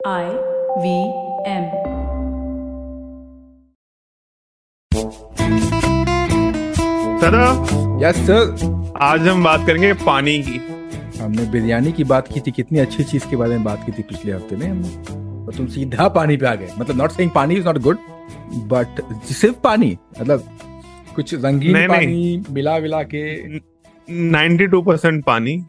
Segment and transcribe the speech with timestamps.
[0.00, 0.26] I
[0.78, 0.90] V
[1.44, 1.64] M.
[7.20, 7.46] सदा
[8.02, 10.58] yes sir आज हम बात करेंगे पानी की।
[11.18, 14.02] हमने बिरयानी की बात की थी कितनी अच्छी चीज़ के बारे में बात की थी
[14.02, 17.54] पिछले हफ़्ते में हमने। और तुम सीधा पानी पे आ गए। मतलब not saying pani
[17.54, 17.98] is not good
[18.72, 20.58] but सिर्फ़ पानी मतलब
[21.16, 23.24] कुछ रंगीन नहीं, नहीं। पानी मिला विला के
[24.30, 25.64] 92 परसेंट पानी।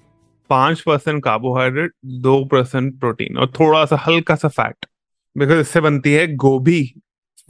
[0.50, 1.91] पाँच परसेंट कार्बोहाइड्रेट
[2.21, 4.86] दो परसेंट प्रोटीन और थोड़ा सा हल्का सा फैट
[5.36, 6.93] बिकॉज़ इससे बनती है गोभी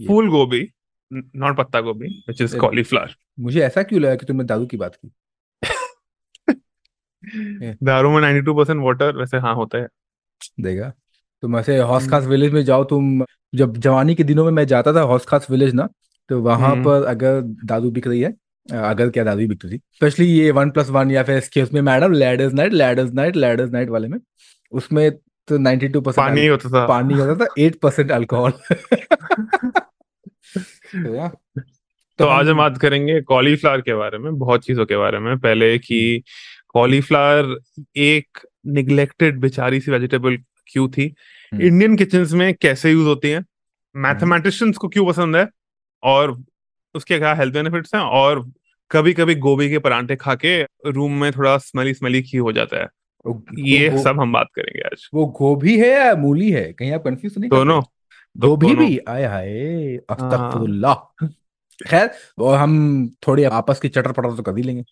[0.07, 0.71] फूल गोभी
[1.11, 4.95] नॉट पत्ता गोभी विच इज़ कॉलीफ्लावर मुझे ऐसा क्यों लगा कि तुमने दारू की बात
[4.95, 5.11] की?
[7.83, 9.87] दारू में 92 परसेंट वाटर वैसे हाँ होता है।
[10.59, 10.93] देगा।
[11.43, 13.25] तुम ऐसे हौस खास विलेज में जाओ तुम
[13.55, 15.89] जब जवानी के दिनों में मैं जाता था हौस खास विलेज ना
[16.29, 18.35] तो वहाँ हम्म। पर अगर दारू बिक रही है
[18.71, 22.11] अगर क्या ही बिकती थी। स्पेशली ये वन प्लस वन या फिर excuse me madam
[22.11, 24.17] ladders night ladders night ladders night वाले में
[24.71, 25.11] उसमें
[25.47, 28.51] तो 92 टू परसेंट पानी होता था। पानी होता था एट परसेंट अल्कोहल
[32.19, 35.77] तो आज हम बात करेंगे कॉलीफ्लावर के बारे में बहुत चीज़ों के बारे में। पहले
[35.77, 36.23] कि
[36.67, 37.57] कॉलीफ्लावर
[37.97, 41.13] एक निग्लेक्टेड बेचारी सी वेजिटेबल क्यों थी?
[41.53, 43.43] हम्म। इंडियन किचन में कैसे यूज़ होती है?
[43.95, 45.47] मैथमेटिशियंस को क्यों पसंद है?
[46.03, 46.43] और
[46.95, 48.51] उसके क्या हेल्थ बेनिफिट्स हैं और
[48.91, 52.77] कभी कभी गोभी के परांठे खा के रूम में थोड़ा स्मेली स्मेली की हो जाता
[52.77, 52.87] है।
[53.59, 56.73] ये वो- सब हम बात करेंगे आज। वो गोभी है या मूली है?
[56.73, 57.81] कहीं आप कंफ्यूज नहीं दोनों।
[58.37, 58.97] गोभी भी?
[58.97, 59.49] आय हाय
[59.97, 61.25] अस्तगफुरुल्लाह।
[61.89, 62.09] खैर
[62.39, 64.83] वो हम थोड़ी आपस की चटर पटर तो कर ही लेंगे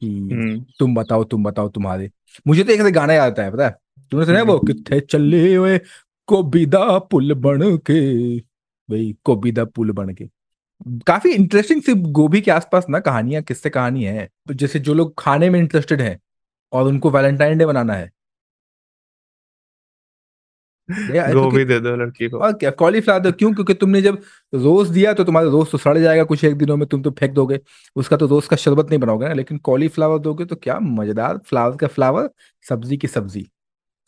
[0.00, 2.10] कि हम्म, तुम बताओ तुम बताओ तुम्हारे।
[2.46, 3.76] मुझे तो एक गाना याद आता है पता है?
[4.10, 4.58] तुमने सुना है वो?
[4.58, 5.80] कितने चले हुए
[6.26, 8.38] कोबिदा पुल बन के?
[8.90, 10.28] भाई कोबिदा पुल बन के।
[11.06, 15.50] काफ़ी इंटरेस्टिंग सी गोभी के आसपास ना कहानियाँ किससे कहानी है। जैसे जो लोग खाने
[15.50, 16.18] में इंटरेस्टेड हैं
[16.72, 18.10] और उनको वैलेंटाइन डे बनाना है।
[20.88, 23.52] या गोभी दे दो लड़की को। और क्या कॉलीफ्लावर दो क्यों?
[23.54, 24.18] क्योंकि तुमने जब
[24.54, 27.32] रोज दिया तो तुम्हारा रोज तो सड़ जाएगा कुछ एक दिनों में तुम तो फेंक
[27.34, 27.58] दोगे।
[27.96, 31.76] उसका तो रोज का शरबत नहीं बनाओगे ना लेकिन कॉलीफ्लावर दोगे तो क्या मज़ेदार फ्लावर
[31.76, 32.28] का फ्लावर
[32.64, 33.46] सब्ज़ी की सब्ज़ी।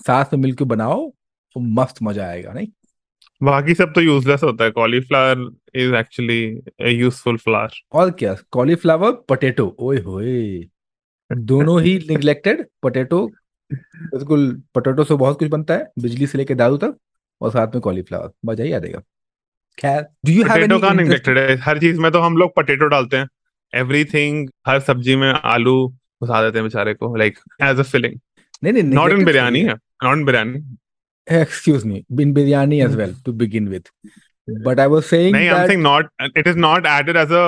[0.00, 1.08] साथ में मिलकर बनाओ
[1.56, 2.68] तो मस्त मज़ा आएगा नहीं?
[3.40, 6.40] बाकी सब तो यूजलेस होता है। Cauliflower is actually
[6.90, 8.36] useful flower और क्या?
[8.52, 10.68] कॉलीफ्लावर पोटैटो ओए होए।
[11.30, 13.26] दोनों ही निग्लेक्टेड पोटैटो
[13.70, 16.96] बिल्कुल पोटैटो से बहुत कुछ बनता है बिजली से लेके दारू तक
[17.40, 19.00] और साथ में कॉलीफ्लावर मज़ा ही। आ जाएगा
[19.78, 21.56] खैर डू यू हैव पोटैटो का निगलेक्टेड है?
[21.58, 23.28] हर चीज़ में तो हम लोग पोटैटो डालते हैं।
[23.72, 25.76] एवरीथिंग हर सब्ज़ी में आलू
[26.22, 28.18] घुसा देते हैं बेचारे को लाइक एज अ फिलिंग
[28.64, 30.58] नहीं नहीं नॉट इन बिरयानी है। Not in biryani
[31.26, 33.90] excuse me in biryani as well to begin with
[34.48, 37.46] but i was saying um that saying not it is not added as a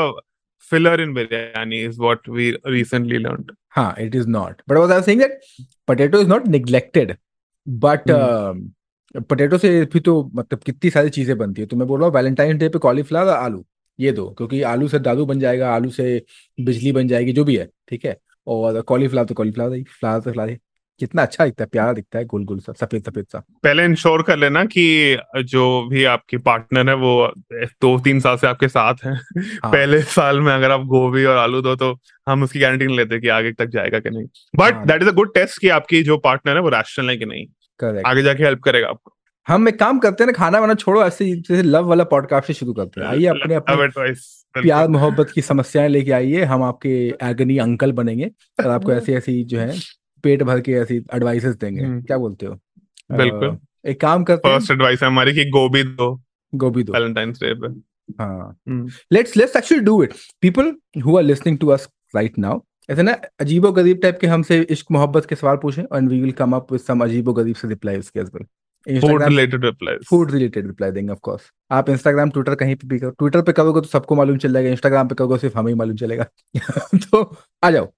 [0.70, 4.96] filler in biryani is what we recently learned हाँ it is not but what i
[4.96, 5.46] was saying that
[5.88, 7.14] potato is not neglected
[7.66, 8.68] but hmm.
[9.14, 12.08] uh, potato से भी तो मतलब कितनी सारी चीज़ें बनती है तो मैं बोल रहा
[12.08, 13.64] हूँ वैलेंटाइन डे पे कॉलीफ्लावर आलू
[13.98, 16.22] ये दो क्योंकि आलू से दारू बन जाएगा आलू से
[16.58, 20.50] बिजली बन जाएगी जो भी है ठीक है और कॉलीफ्लावर तो कॉलीफ्लावर फ्लावर तो फ्लावर
[20.50, 20.56] ही
[21.00, 24.22] कितना अच्छा दिखता है प्यारा दिखता है गोल गोल सा सफ़ेद सफ़ेद सा। पहले इंश्योर
[24.22, 27.32] कर लेना कि जो भी आपकी पार्टनर है वो
[27.82, 31.36] दो तीन साल से आपके साथ हैं। हाँ। पहले साल में अगर आप गोभी और
[31.36, 31.98] आलू दो तो
[32.28, 34.24] हम उसकी गारंटी नहीं लेते कि आगे तक जाएगा कि नहीं।
[34.56, 34.74] But.
[34.86, 37.46] That is a good test कि आपकी जो पार्टनर है वो रैशनल है कि नहीं।
[37.80, 39.12] करेक्ट आगे जाके हेल्प करेगा आपको।
[39.48, 42.52] हम एक काम करते हैं ना खाना वाना छोड़ो ऐसे जैसे लव वाला पॉडकास्ट से
[42.54, 44.12] शुरू करते हैं। आइए अपने अपने।
[44.62, 48.26] प्यार मोहब्बत की समस्याएँ लेके आइए हम आपके एगनी अंकल बनेंगे।
[48.58, 49.72] और आपको ऐसी ऐसी जो है
[50.22, 52.54] पेट भर के ऐसी एडवाइसेस देंगे। हम्म। क्या बोलते हो?
[53.12, 56.22] बिल्कुल। एक काम करते फ़र्स्ट एडवाइस है हमारी कि गोभी दो।
[56.54, 57.88] गोभी दो। वैलेंटाइंस डे पे।
[58.22, 58.58] हाँ।
[59.12, 63.16] Let's let's actually do it people who are listening to us right now ऐसे ना
[63.40, 66.72] अजीबो गरीब टाइप के हमसे इश्क मोहब्बत के सवाल पूछें and we will come up
[66.72, 68.44] with some अजीबो गरीब से रिप्लाई उसके as well
[69.00, 72.98] food related replies food related reply देंगे ऑफ़ कोर्स आप इंस्टाग्राम ट्विटर कहीं पे भी
[72.98, 75.78] करो। ट्विटर पे करोगे तो सबको मालूम चल जाएगा इंस्टाग्राम पे करोगे सिर्फ़ हमें ही
[75.78, 76.26] मालूम चलेगा।
[76.94, 77.92] तो आ जाओ।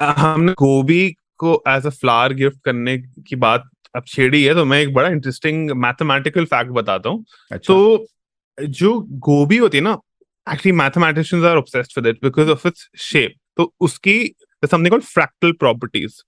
[0.00, 4.80] हमने गोभी को एज अ फ्लावर गिफ्ट करने की बात अब छेड़ी है तो मैं
[4.80, 8.06] एक बड़ा इंटरेस्टिंग मैथमेटिकल फैक्ट बताता हूँ। अच्छा। तो
[8.58, 9.92] जो गोभी होती है ना
[10.46, 14.18] actually mathematicians are obsessed with it because of its shape तो उसकी
[14.62, 16.20] समथिंग कॉल्ड फ्रैक्टल प्रॉपर्टीज़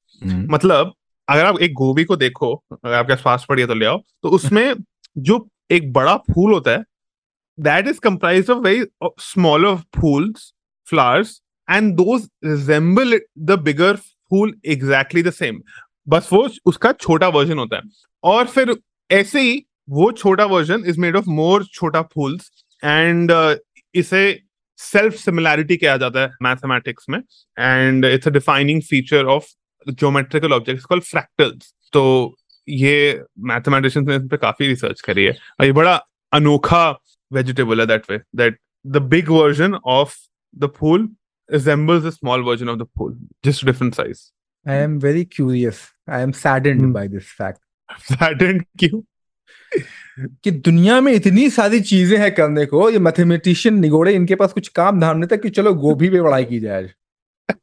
[0.51, 0.93] मतलब
[1.29, 4.29] अगर आप एक गोभी को देखो अगर आपके पास पड़ी है तो ले आओ। तो
[4.29, 4.75] उसमें
[5.17, 6.83] जो एक बड़ा फूल होता है
[7.59, 8.85] that is comprise of very
[9.21, 10.53] smaller fools
[10.87, 15.61] flowers and those resemble the bigger phool exactly the same
[16.07, 17.83] बस वो उसका छोटा वर्जन होता है।
[18.25, 18.75] और फिर
[19.11, 22.51] ऐसे ही वो छोटा version is made of more छोटा फूल्स
[22.83, 23.33] एंड
[23.95, 24.23] इसे
[24.79, 29.47] सेल्फ सिमिलैरिटी कहा जाता है मैथमेटिक्स में। And it's a defining feature of
[29.87, 32.03] geometrical objects called fractals तो
[32.69, 35.95] ये मैथमेटिशियंस ने इस पे काफ़ी रिसर्च करी है। और ये बड़ा
[36.33, 36.89] अनोखा
[37.31, 40.17] वेजिटेबल है that way that the big version of
[40.57, 41.09] the phool
[41.49, 43.13] resembles a small version of the pool
[43.43, 44.33] just different size
[44.67, 45.81] I am very curious.
[46.09, 46.93] I am saddened Hmm.
[46.93, 47.61] by this fact.
[48.11, 49.03] saddened क्यों
[50.45, 54.69] कि दुनिया में इतनी सारी चीज़ें हैं करने को ये मैथमेटिशियन निगोड़े इनके पास कुछ
[54.79, 56.91] काम धाम नहीं था कि चलो गोभी पे पढ़ाई की जाए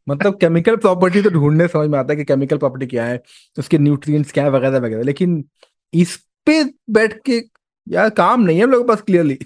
[0.09, 3.21] मतलब केमिकल प्रॉपर्टी तो ढूँढने समझ में आता है कि केमिकल प्रॉपर्टी क्या है
[3.59, 5.43] उसके न्यूट्रिएंट्स क्या है वगैरह वगैरह लेकिन
[5.93, 6.15] इस
[6.45, 7.41] पे बैठ के
[7.87, 9.37] यार काम नहीं है हम लोगों के पास क्लियरली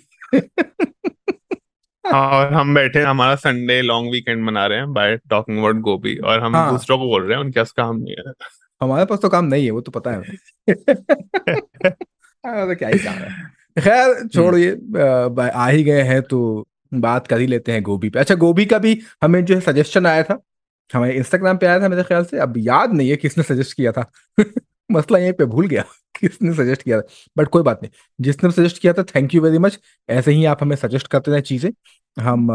[2.13, 6.39] और हम बैठे हमारा संडे लॉन्ग वीकेंड मना रहे हैं बाय टॉकिंग अबाउट गोभी और
[6.39, 8.33] हम हाँ। दूसरों को बोल रहे हैं उनके पास काम नहीं है।
[8.81, 10.21] हमारे पास तो काम नहीं है वो तो पता है
[12.65, 13.29] तो क्या ही काम है।
[13.79, 14.71] खैर छोड़ो ये
[15.49, 18.77] आ ही गए हैं तो बात कर ही लेते हैं गोभी पे। अच्छा गोभी का
[18.77, 20.39] भी हमें जो है सजेशन आया था
[20.93, 23.91] हमें इंस्टाग्राम पे आया था मेरे ख्याल से अब याद नहीं है किसने सजेस्ट किया
[23.91, 24.11] था।
[24.91, 25.83] मसला यहीं पे भूल गया।
[26.21, 27.07] किसने सजेस्ट किया था?
[27.37, 29.79] बट कोई बात नहीं। जिसने सजेस्ट किया था थैंक यू वेरी मच
[30.09, 31.71] ऐसे ही आप हमें सजेस्ट करते रहे चीज़ें।
[32.17, 32.47] हम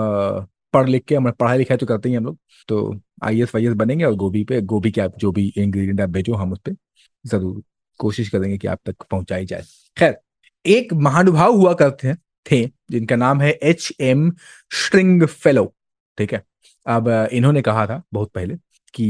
[0.75, 2.39] पढ़ लिख के, हम पढ़ाई लिखाई तो करते ही हम लोग।
[2.69, 6.01] तो आई एस वाई एस बनेंगे और गोभी पे, गोभी के आप जो भी इंग्रेडिएंट
[6.01, 6.77] आप भेजो, हम उस पर
[7.25, 7.63] ज़रूर
[8.01, 9.63] कोशिश करेंगे कि आप तक पहुंचाई जाए।
[9.97, 10.17] खैर,
[10.65, 12.17] एक महानुभाव हुआ करते हैं,
[12.47, 14.31] थे, जिनका नाम है एच एम
[14.73, 15.73] स्ट्रिंग फेलो
[16.19, 16.43] ठीक है?
[16.87, 18.55] अब इन्होंने कहा था बहुत पहले
[18.95, 19.07] कि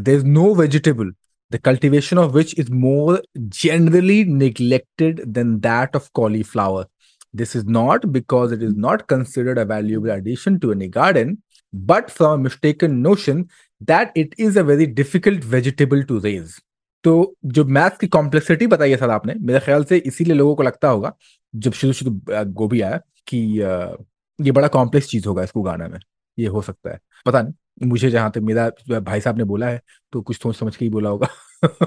[0.00, 1.12] there is no vegetable
[1.51, 6.85] the cultivation of which is more generally neglected than that of cauliflower
[7.33, 11.33] this is not because it is not considered a valuable addition to any garden
[11.73, 13.43] but from a mistaken notion
[13.81, 16.55] that it is a very difficult vegetable to raise
[17.03, 17.11] तो
[17.57, 20.87] जो math की complexity बताई है sir आपने मेरे ख्याल से इसीलिए लोगों को लगता
[20.89, 21.13] होगा
[21.53, 23.95] जब शुरू शुरू अ, गोभी आया कि अ,
[24.39, 25.99] ये बड़ा कॉम्प्लेक्स चीज होगा इसको उगाने में
[26.37, 29.80] ये हो सकता है पता नहीं मुझे जहाँ तक मेरा भाई साहब ने बोला है
[30.12, 31.26] तो कुछ सोच समझ के ही बोला होगा।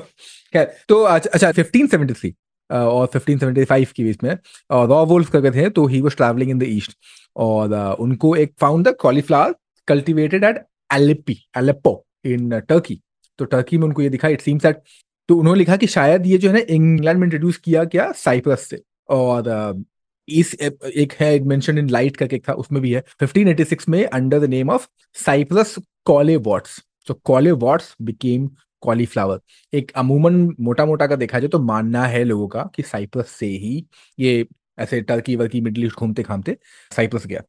[0.54, 2.32] खैर तो अच्छा अच्छा 1573
[2.70, 4.32] अ, और 1575 के बीच में
[4.72, 6.98] रॉ वोल्फ करके थे तो he was travelling in the east
[7.36, 9.56] और उनको एक found the cauliflower
[9.88, 10.64] cultivated at
[10.94, 13.02] Aleppo Aleppo in Turkey
[13.40, 14.82] तो टर्की में उनको ये दिखा इट सीम्स दैट
[15.30, 18.68] तो उन्होंने लिखा कि शायद ये जो है ना इंग्लैंड में इंट्रोड्यूस किया क्या साइप्रस
[18.70, 19.44] से और
[20.28, 24.50] इस एक है मेंशन इन लाइट करके था, उसमें भी है। 1586 में under the
[24.50, 25.76] name of Cyprus
[26.06, 28.50] coleworts so coleworts became
[28.84, 29.40] cauliflower
[29.74, 33.46] एक अमूमन मोटा मोटा का देखा जाए तो मानना है लोगों का कि साइप्रस से
[33.48, 33.86] ही
[34.20, 34.46] ये
[34.80, 36.58] ऐसे टर्की वर्की मिडिल ईस्ट घूमते घामते
[36.92, 37.42] साइप्रस गया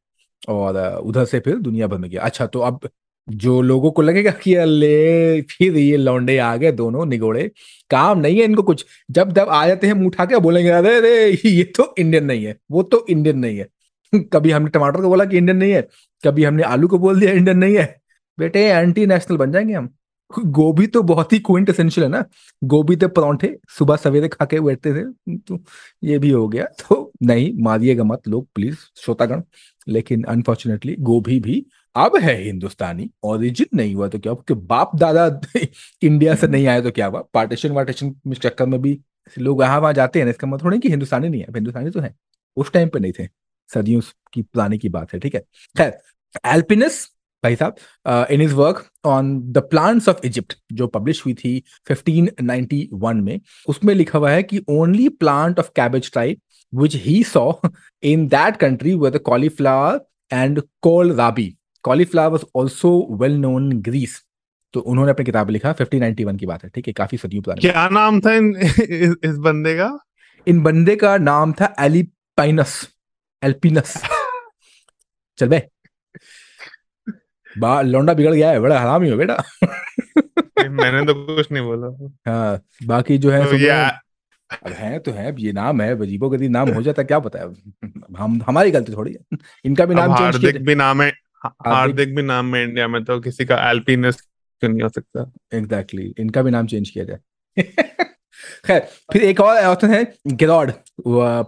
[0.49, 2.89] और उधर से फिर दुनिया भर में गया। अच्छा तो अब
[3.31, 7.51] जो लोगों को लगेगा कि अल्ले, फिर ये लौंडे आ गए दोनों निगोड़े।
[7.91, 10.97] काम नहीं है इनको कुछ। जब जब आ जाते हैं, मुँह उठा के बोलेंगे, अरे
[10.97, 13.69] अरे, ये तो इंडियन नहीं है, वो तो इंडियन नहीं है।
[14.33, 15.89] कभी हमने टमाटर को बोला कि इंडियन नहीं है,
[16.25, 18.01] कभी हमने आलू को बोल दिया, इंडियन नहीं है।
[18.39, 19.95] बेटे, एंटी नेशनल बन जाएँगे हम।
[20.47, 22.25] गोभी तो बहुत ही क्विंट एसेंशियल है ना।
[22.65, 25.65] गोभी तो परौंठे सुबह सवेरे खा के बैठते थे तो
[26.05, 29.43] ये भी हो गया। तो नहीं, मारिएगा मत लोग, प्लीज़, श्रोतागण।
[29.89, 31.67] लेकिन अनफॉर्चुनेटली गोभी भी
[31.99, 34.43] अब है हिंदुस्तानी ओरिजिन नहीं हुआ तो क्या हुआ?
[34.47, 35.41] क्योंकि बाप दादा
[36.03, 37.23] इंडिया से नहीं आए तो क्या हुआ?
[37.35, 39.01] पार्टीशन वार्टीशन में चक्कर में भी
[39.39, 42.01] लोग यहाँ वहाँ जाते हैं ना, इसका मतलब थोड़ा कि हिंदुस्तानी नहीं है। हिंदुस्तानी तो
[42.01, 42.15] है।
[42.57, 43.29] उस टाइम पे नहीं थे।
[43.75, 44.01] सदियों
[44.33, 45.41] की पुरानी की बात है ठीक है?
[45.77, 45.99] खैर
[46.47, 47.11] एल्पिनस
[47.45, 47.77] भाई साहब
[48.31, 53.95] in his work on the plants of Egypt जो पब्लिश हुई थी 1591 में उसमें
[53.95, 56.41] लिखा हुआ है कि only plant of cabbage type
[56.75, 57.53] which he saw
[58.03, 60.01] in that country the cauliflower
[60.33, 60.87] and kohlrabi.
[60.87, 64.17] Cauliflower was also well known in Greece.
[64.75, 66.93] तो उन्होंने अपनी किताब लिखा 1591 की बात है ठीक है?
[66.93, 69.99] काफ़ी सदियों पुरानी। क्या नाम था इन इस, इस बंदे का?
[70.47, 72.75] इन बंदे का नाम था एलिपाइनस
[73.43, 73.95] एल्पिनस
[75.39, 75.63] चल बे।
[77.57, 79.43] लौंडा बिगड़ गया है बड़ा हरामी हो बेटा।
[80.61, 81.89] मैंने तो कुछ नहीं बोला।
[82.29, 86.51] हाँ बाकी जो है तो ये अब है तो है ये नाम है अजीबो गरीब
[86.51, 87.47] नाम हो जाता क्या पता है।
[88.19, 91.13] हम हमारी गलती थोड़ी है। इनका भी नाम हार्दिक भी नाम है।
[91.47, 94.21] हार्दिक भी नाम है इंडिया में तो किसी का एल्पिनस
[94.61, 95.33] क्यों नहीं हो सकता?
[95.55, 96.21] Exactly exactly.
[96.21, 97.19] इनका भी नाम चेंज किया जाए।
[98.67, 98.81] खैर
[99.13, 100.73] फिर एक और ऑथर है गेरॉड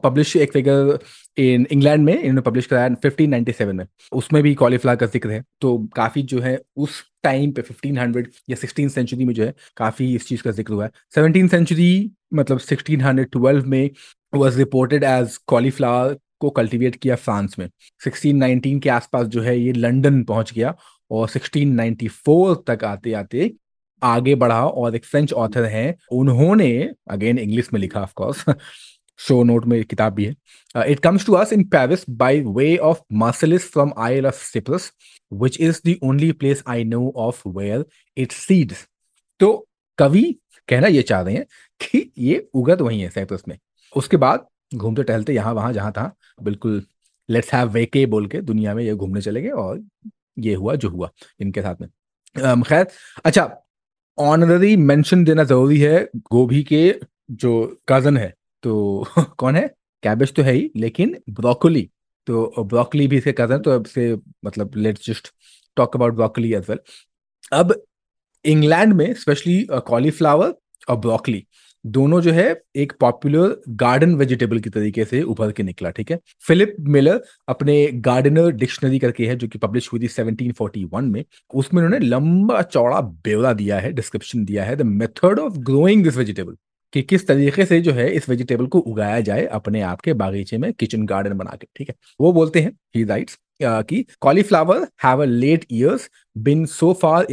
[0.03, 0.99] पब्लिश एक फिगर
[1.39, 5.89] इन इंग्लैंड में इन्होंने पब्लिश कराया 1597 में। उसमें भी कॉलीफ्लावर का ज़िक्र है। तो
[5.97, 10.29] काफ़ी जो है उस टाइम पे 1500 या 16 सेंचुरी में जो है काफ़ी इस
[10.29, 13.91] चीज़ का ज़िक्र हुआ है। 17 सेंचुरी मतलब 1612 में
[14.35, 17.69] वाज रिपोर्टेड एज कॉलीफ्लावर को कल्टीवेट किया फ्रांस में।
[18.03, 20.75] 1619 के आसपास जो है ये लंदन पहुँच गया
[21.11, 23.53] और 1694 तक आते आते
[24.03, 26.71] आगे बढ़ा और एक फ्रेंच ऑथर हैं। उन्होंने,
[27.11, 28.45] अगेन इंग्लिश में लिखा ऑफ़ कोर्स
[29.19, 33.01] शो नोट में किताब भी है। It comes to us in Paris by way of
[33.13, 34.91] Marseilles from isle of Cyprus
[35.33, 37.85] which is the only place I know of where
[38.17, 38.87] it seeds
[39.41, 39.53] तो
[39.99, 40.23] कवि
[40.69, 41.45] कहना ये चाह रहे हैं
[41.81, 43.57] कि ये उगत वही है साइप्रस में।
[43.93, 46.83] उसके बाद घूमते टहलते यहाँ वहाँ जहाँ तहाँ बिल्कुल
[47.29, 49.83] लेट्स हैव वेके बोल के दुनिया में ये घूमने चले गए और
[50.39, 51.11] ये हुआ, जो हुआ
[51.41, 52.87] इनके साथ में। खैर
[53.25, 53.50] अच्छा
[54.19, 55.99] ऑनररी मेंशन देना ज़रूरी है
[56.33, 56.83] गोभी के
[57.33, 57.53] जो
[57.89, 59.07] कज़न है तो
[59.39, 59.67] कौन है?
[60.03, 61.89] कैबेज तो है ही, लेकिन ब्रोकली
[62.27, 65.33] तो ब्रोकली भी इसके कज़न तो अब से मतलब let's just
[65.77, 66.79] talk about broccoli as well
[67.53, 67.75] अब
[68.45, 70.55] इंग्लैंड में स्पेशली कॉलीफ्लावर
[70.89, 71.45] और ब्रोकली
[71.85, 72.45] दोनों जो है
[72.77, 76.19] एक पॉपुलर गार्डन वेजिटेबल की तरीके से उभर के निकला, ठीक है?
[76.47, 81.83] फिलिप मिलर अपने गार्डनर डिक्शनरी करके है, जो कि पब्लिश हुई थी 1741 में, उसमें
[81.83, 86.57] उन्होंने लंबा चौड़ा ब्यौरा दिया है डिस्क्रिप्शन दिया है the method of growing this vegetable
[86.93, 90.59] कि किस तरीके से जो है इस वेजिटेबल को उगाया जाए अपने आप के बागीचे
[90.59, 91.95] में किचन गार्डन बना के, ठीक है?
[92.21, 97.27] वो बोलते हैं ही राइट्स कि cauliflower have a late years been so far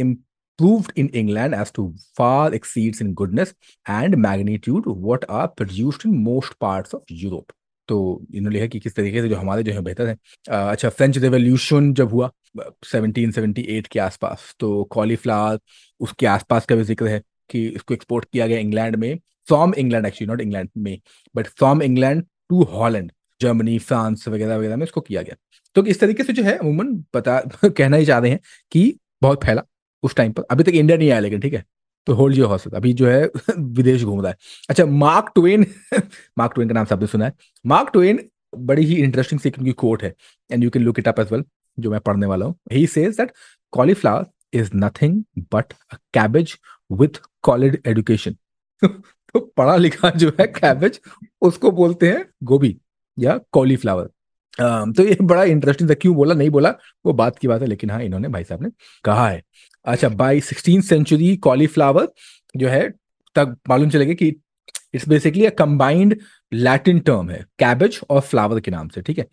[0.58, 3.54] improved in England as to far exceeds in goodness
[3.86, 7.52] and magnitude what are produced in most parts of Europe.
[7.88, 10.16] तो इन्होंने लिखा कि किस तरीके से जो हमारे जो है बेहतर है।
[10.50, 12.30] अच्छा फ्रेंच रेवोल्यूशन जब हुआ
[12.84, 15.58] सेवनटीन सेवेंटी एट के आसपास तो कॉलीफ्लावर
[16.00, 20.06] उसके आसपास का भी ज़िक्र है कि इसको एक्सपोर्ट किया गया इंग्लैंड में from England
[20.06, 20.98] actually not England में
[21.36, 25.36] but from England to Holland Germany France वगैरह वगैरह में इसको किया गया।
[25.74, 28.40] तो इस तरीके से जो है, अमूमन बता, कहना ही चाह रहे हैं
[28.72, 29.62] कि बहुत फैला।
[30.02, 31.64] उस टाइम पर। अभी तक इंडिया नहीं आया, लेकिन ठीक है।
[32.06, 34.36] तो होल्ड योर हॉर्सेस अभी जो है, विदेश घूम रहा है।
[34.70, 35.66] अच्छा मार्क ट्वेन
[36.38, 37.32] मार्क ट्वेन का नाम सबने सुना है।
[37.66, 40.14] मार्क ट्वेन बड़ी ही इंटरेस्टिंग सी उनकी कोट है
[40.50, 41.44] and you can look it up as well
[41.78, 43.32] जो मैं पढ़ने वाला हूँ। He says that
[43.72, 45.22] cauliflower is nothing
[45.54, 46.58] but a cabbage
[46.90, 48.36] with college education
[48.84, 51.00] तो पढ़ा लिखा जो है कैबेज
[51.40, 52.76] उसको बोलते हैं गोभी
[53.18, 54.08] या कॉलीफ्लावर
[54.60, 56.74] तो ये बड़ा इंटरेस्टिंग था, क्यों बोला, नहीं बोला,
[57.06, 58.70] वो बात की बात है, लेकिन हाँ इन्होंने भाई साहब ने
[59.04, 59.42] कहा है।
[59.84, 62.08] अच्छा बाई सिक्सटीन सेंचुरी कॉलीफ्लावर
[62.56, 62.88] जो है
[63.36, 64.28] तक मालूम चलेगा कि
[64.94, 66.16] it's basically a combined
[66.52, 69.26] Latin term है कैबेज और फ्लावर के नाम से, ठीक है?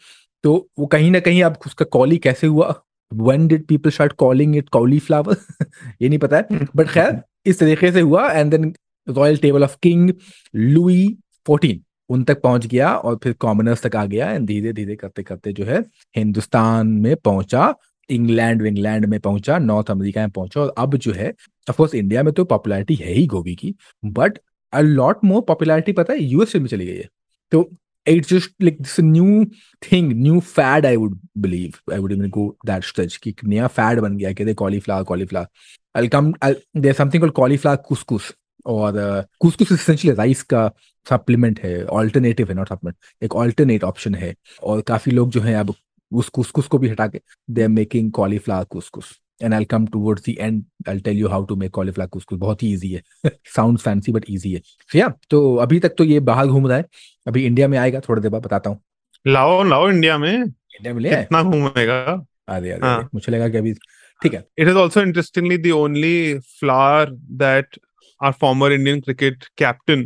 [0.43, 2.81] तो वो कहीं ना कहीं अब उसका कॉली कैसे हुआ?
[3.11, 5.35] When did people start calling it cauliflower?
[6.01, 8.73] ये नहीं पता है बट खैर, इस तरीके से हुआ and then
[9.09, 10.11] royal table of king
[10.55, 11.17] Louis
[11.47, 15.23] fourteen उन तक पहुँच गया और फिर कॉमनर्स तक आ गया एंड धीरे धीरे करते
[15.23, 15.83] करते जो है
[16.15, 17.75] हिंदुस्तान में पहुँचा
[18.09, 21.33] इंग्लैंड इंग्लैंड में पहुँचा नॉर्थ अमेरिका में पहुँचा और अब जो है
[21.69, 24.37] ऑफकोर्स इंडिया में तो पॉपुलैरिटी है ही गोभी की but
[24.73, 27.09] a lot more popularity पता है यूएसए में चली गई है।
[27.51, 27.69] तो
[28.07, 29.45] it's just like this new
[29.91, 33.99] thing new fad I would believe I would even go that stage कि नया फैड
[33.99, 35.47] बन गया कहते cauliflower cauliflower
[35.97, 38.19] I'll come I'll, there's something called cauliflower
[38.65, 38.93] और
[39.39, 40.69] कुसकुस essentially राइस का
[41.05, 45.53] सप्लीमेंट है alternative है not supplement एक ऑल्टरनेट ऑप्शन है। और काफ़ी लोग जो है
[45.55, 45.73] अब
[46.11, 49.11] उस कुसकुस को भी हटा के दे are making cauliflower couscous
[49.43, 52.63] and I come towards the end I tell you how to make cauliflower couscous बहुत
[52.63, 56.19] ही इजी है। साउंड फैंसी बट इजी है। So yeah, तो अभी तक तो ये
[56.29, 56.85] बाहर घूम रहा है।
[57.27, 58.79] अभी इंडिया में आएगा थोड़ी देर बाद बताता हूँ।
[59.25, 62.01] लाओ लाओ इंडिया में। इंडिया में ले कितना घूमेगा?
[62.47, 63.73] अरे अरे हाँ। मुझे लगा कि अभी
[64.21, 67.05] ठीक है। It is also interestingly the only flower
[67.39, 67.77] that
[68.21, 70.03] our former Indian cricket captain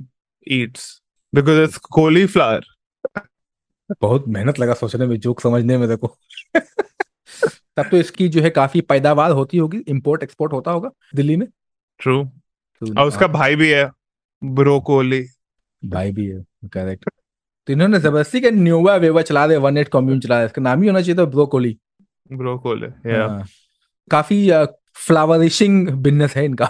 [0.47, 0.85] eats
[1.33, 2.61] because it's cauliflower.
[4.01, 6.15] बहुत मेहनत लगा सोचने में जोक समझने में देखो।
[7.77, 11.45] तब तो इसकी जो है काफ़ी पैदावार होती होगी इंपोर्ट एक्सपोर्ट होता होगा दिल्ली में।
[11.99, 12.25] True.
[12.81, 13.89] तो और उसका भाई भी है
[14.41, 15.21] ब्रोकोली।
[15.81, 17.09] भाई भी है करेक्ट
[17.67, 20.81] तो इन्होंने ज़बरदस्ती का न्यूवा वेवा चला दे वन एट कम्यून चला दे इसका नाम
[20.81, 21.77] ही होना चाहिए था ब्रोकोली।
[22.31, 23.45] ब्रोकोली yeah हाँ,
[24.11, 24.49] काफ़ी
[25.05, 26.69] फ्लावरिशिंग बिज़नेस है इनका।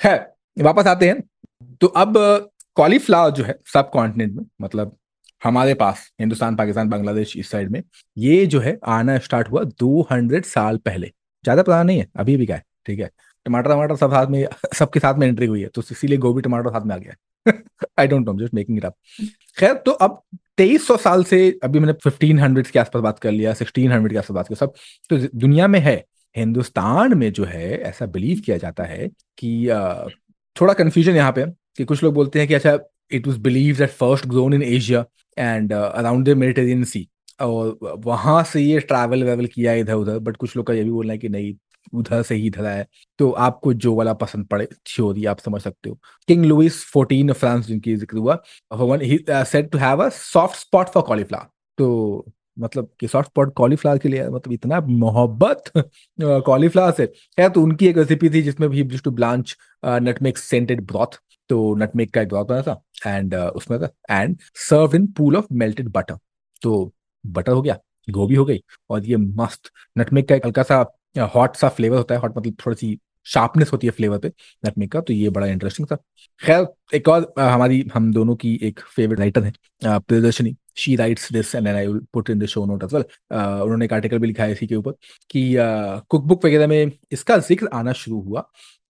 [0.00, 0.16] है।
[0.62, 1.22] वापस आते हैं।
[1.80, 2.14] तो अब
[2.76, 4.96] कॉलीफ्लावर जो है सब कॉन्टिनेंट में मतलब
[5.42, 7.82] हमारे पास, हिंदुस्तान, पाकिस्तान, बांग्लादेश, इस साइड में,
[8.16, 11.06] ये जो है, आना स्टार्ट हुआ 200 साल पहले।
[11.44, 13.10] ज़्यादा पुराना नहीं है, अभी भी का है, ठीक है।
[13.46, 16.70] टमाटर टमाटर सब साथ में, सबके साथ में एंट्री हुई है तो इसीलिए गोभी, टमाटर
[16.70, 17.14] साथ में आ गया
[17.98, 18.94] I don't know just making it up
[19.58, 20.22] खैर तो अब
[20.58, 24.48] 2300 साल से, अभी मैंने 1500 के आसपास बात कर लिया 1600 के आसपास बात
[24.48, 24.74] कर सब
[25.10, 25.96] तो दुनिया में है
[26.36, 29.08] हिंदुस्तान में जो है, ऐसा बिलीव किया जाता है
[29.38, 29.68] कि
[30.56, 31.44] थोड़ा कंफ्यूजन यहाँ पे
[31.76, 32.78] कि कुछ लोग बोलते हैं कि अच्छा
[33.12, 35.04] it was believe that first grown in Asia
[35.36, 37.08] and around the Mediterranean sea
[37.40, 40.90] और वहाँ से ये ट्रैवल वेवल किया इधर उधर बट कुछ लोग का ये भी
[40.90, 41.54] बोलना है कि नहीं,
[41.94, 42.84] उधर से ही इधर आया
[43.18, 47.66] तो आपको जो वाला पसंद पड़े थ्योरी आप समझ सकते हो। किंग लुइस 14 फ्रांस
[47.66, 48.38] जिनकी ज़िक्र हुआ
[49.44, 51.46] said to have a soft spot for cauliflower
[51.78, 52.26] तो
[52.60, 55.70] मतलब कि सॉफ्ट स्पॉट कॉलीफ्लावर के लिए मतलब इतना मोहब्बत
[56.20, 61.20] कॉलीफ्लावर से। है तो उनकी एक रेसिपी थी जिसमें भी to blanch nutmeg scented broth
[61.50, 64.36] तो नटमेक का एक ब्रॉथ बना था एंड उसमें था and
[64.68, 66.18] serve in pool of melted butter
[66.62, 66.92] तो
[67.24, 70.84] बटर हो गया, गोभी हो गई और ये मस्त। नटमेक का एक हल्का सा
[71.34, 74.28] हॉट सा फ्लेवर होता है हॉट मतलब थोड़ी सी शार्पनेस होती है फ्लेवर पे
[74.66, 75.96] नटमेग का तो ये बड़ा इंटरेस्टिंग था।
[76.40, 80.56] खैर एक और हमारी हम दोनों की एक फेवरेट राइटर है आ, Priyadarshini.
[80.76, 83.92] She writes this and I will put in the show note as well उन्होंने एक
[83.92, 84.92] आर्टिकल भी लिखा है इसी के ऊपर
[85.30, 85.42] कि
[86.10, 88.48] कुक बुक वगैरह में इसका ज़िक्र आना शुरू हुआ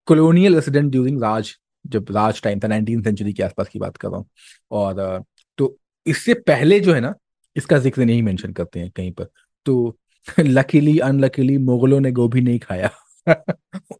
[0.07, 1.53] कॉलोनियल रेसिडेंट ड्यूरिंग राज
[1.85, 4.27] जब राज टाइम था नाइनटीन सेंचुरी के आसपास की बात कर रहा हूँ।
[4.71, 5.23] और
[5.57, 7.13] तो इससे पहले जो है ना
[7.55, 9.27] इसका ज़िक्र नहीं मेंशन करते हैं कहीं पर।
[9.65, 9.97] तो
[10.39, 12.89] लकीली अनलकीली मुगलों ने गोभी नहीं खाया।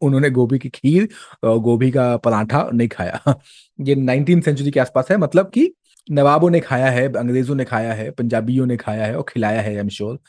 [0.02, 1.08] उन्होंने गोभी की खीर
[1.46, 3.36] गोभी का पराठा नहीं खाया।
[3.80, 5.72] ये नाइनटीन सेंचुरी के आसपास है मतलब कि
[6.08, 9.70] नवाबों ने खाया है, अंग्रेज़ों ने खाया है, पंजाबियों ने खाया है और खिलाया है
[9.70, 10.20] आई एम श्योर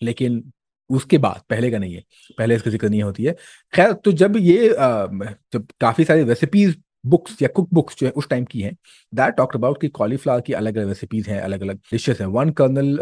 [0.00, 0.42] लेकिन
[0.90, 2.02] उसके बाद, पहले का नहीं है,
[2.38, 3.34] पहले इसका ज़िक्र नहीं होती है।
[3.72, 6.74] खैर तो जब ये जब काफ़ी सारी रेसिपीज़
[7.06, 8.74] बुक्स या कुक बुक्स जो है, उस टाइम की हैं
[9.12, 12.50] दैट टॉक्ट अबाउट कि कॉलीफ्लावर की अलग अलग रेसिपीज़ हैं अलग अलग डिशेस हैं वन
[12.60, 12.98] कर्नल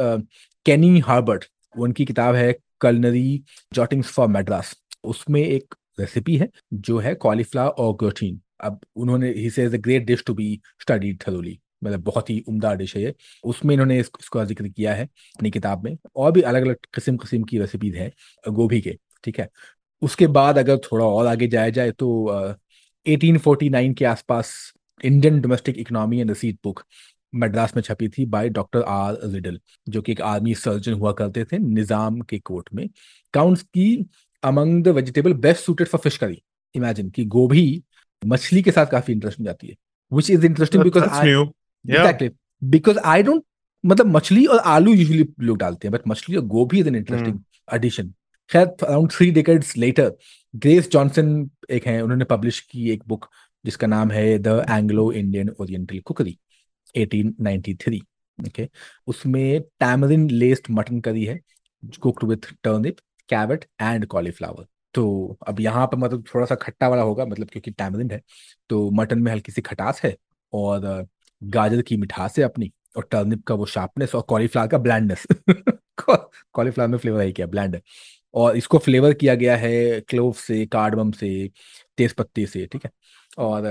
[0.66, 1.44] कैनी हार्बर्ट
[1.74, 3.42] उनकी किताब है कलनरी
[3.74, 9.50] जॉटिंग्स फॉर मेड्रास उसमें एक रेसिपी है जो है कॉलीफ्लावर और ग्रोटीन अब उन्होंने ही
[9.50, 13.72] से great dish to be studied thoroughly मतलब बहुत ही उम्दा डिश है ये। उसमें
[13.74, 17.42] इन्होंने इस, इसका ज़िक्र किया है अपनी किताब में। और भी अलग अलग किस्म किस्म
[17.44, 18.10] की रेसिपीज़ है
[18.48, 19.48] गोभी के ठीक है?
[20.02, 22.56] उसके बाद अगर थोड़ा और आगे जाया जाए तो
[23.06, 24.52] एटीन फोर्टी नाइन के आसपास
[25.00, 26.82] Indian domestic economy and receipt book
[27.32, 31.44] Madras में छपी थी बाय डॉक्टर आर रिडल जो कि एक आर्मी सर्जन हुआ करते
[31.44, 32.88] थे निज़ाम के कोर्ट में।
[33.34, 34.04] काउंट्स की
[34.42, 36.42] among the vegetable best suited for fish curry
[36.74, 37.82] imagine कि गोभी
[38.22, 39.74] मछली के साथ काफ़ी इंटरेस्टिंग जाती है
[40.12, 42.28] which is interesting because
[42.62, 43.44] because I don't
[43.84, 47.38] मतलब मछली और आलू यूजुअली लोग डालते हैं बट मछली और गोभी इज़ एन इंटरेस्टिंग
[47.74, 48.12] एडिशन
[48.50, 50.12] खैर around three decades later
[50.54, 53.28] Grace Johnson एक है उन्होंने पब्लिश की एक बुक
[53.64, 56.36] जिसका नाम है the Anglo Indian oriental cookery
[56.94, 58.00] 1893
[58.38, 58.68] okay
[59.06, 61.40] उसमें टैमरिन लेस्ड मटन करी है
[62.00, 62.96] cooked with turnip
[63.28, 64.66] carrot and cauliflower.
[64.94, 68.20] तो अब यहाँ पर मतलब थोड़ा सा खट्टा वाला होगा मतलब क्योंकि टैमरिन है
[68.70, 70.16] तो मटन में हल्की सी खटास है
[70.52, 71.06] और
[71.42, 75.26] गाजर की मिठास है अपनी और टर्निप का वो शार्पनेस और कॉलीफ्लावर का ब्लैंडनेस।
[76.54, 77.46] कॉलीफ्लावर में फ्लेवर है क्या?
[77.46, 77.80] ब्लैंड है।
[78.34, 81.50] और इसको फ्लेवर किया गया है क्लोव से कार्डमम से,
[81.96, 82.90] तेज पत्ते से, ठीक है?
[83.38, 83.64] और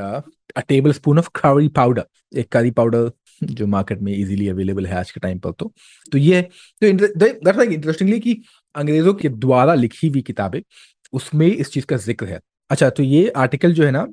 [0.58, 0.62] a
[0.94, 2.06] tablespoon of curry powder
[2.40, 3.12] एक करी पाउडर
[3.44, 5.72] जो मार्केट में इजीली अवेलेबल है आज के टाइम पर तो।
[6.12, 6.42] तो ये
[6.82, 8.34] तो इंटरेस्टिंगली कि
[8.76, 10.62] अंग्रेज़ों के द्वारा लिखी हुई किताबें,
[11.14, 14.06] उसमें इस चीज़ का ज़िक्र है। अच्छा तो ये आर्टिकल जो है ना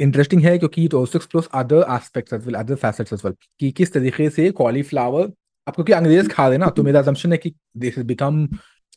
[0.00, 4.28] इंटरेस्टिंग है क्योंकि explores other aspects as well other facets as well कि किस तरीके
[4.30, 5.32] से कॉलीफ्लावर
[5.66, 8.42] अब क्योंकि अंग्रेज़ खा रहे ना तो मेरा असम्पशन है कि this become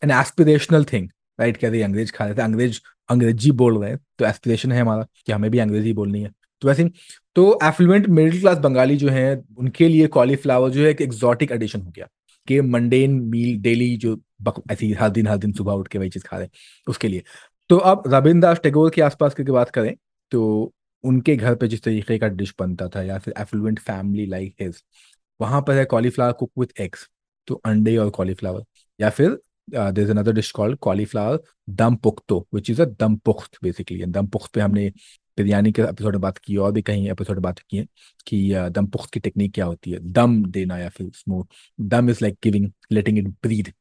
[0.01, 2.79] an aspirational thing right कह रही अंग्रेज़ खा रहे थे अंग्रेज़,
[3.09, 6.67] अंग्रेज़ी बोल रहे हैं तो एस्पिरेशन है हमारा कि हमें भी अंग्रेज़ी बोलनी है। तो
[6.67, 6.89] वैसे
[7.35, 11.81] तो एफ्लुएंट मिडिल क्लास बंगाली जो है, उनके लिए कॉलीफ्लावर जो है एक एक्सॉटिक एडिशन
[11.81, 12.07] हो गया,
[12.47, 14.15] कि मंडेन मील डेली जो
[14.71, 16.47] ऐसी हर दिन हर दिन सुबह उठ के वही चीज़ खा रहे
[16.87, 17.23] उसके लिए।
[17.69, 19.93] तो अब रविंद्रनाथ टैगोर के आसपास की बात करें
[20.31, 20.73] तो
[21.03, 24.83] उनके घर पे जिस तरीके का डिश बनता था, या फिर एफ्लुएंट फैमिली लाइक हिज,
[25.39, 27.07] वहाँ पर है कॉलीफ्लावर कुक विथ एग्स
[27.47, 28.63] तो अंडे और कॉलीफ्लावर
[28.99, 31.39] या फिर there is another dish called cauliflower
[31.71, 34.91] dum pukhto which is a दम पुख्त बेसिकली दम पुख्त पे हमने
[35.37, 37.85] बिरयानी के एपिसोड में बात की, और भी कहीं एपिसोड बात की है,
[38.27, 41.47] कि दम पुख्त की टेक्निक क्या होती है। दम देना या फिर smoke
[41.79, 43.71] dum is like giving letting it breathe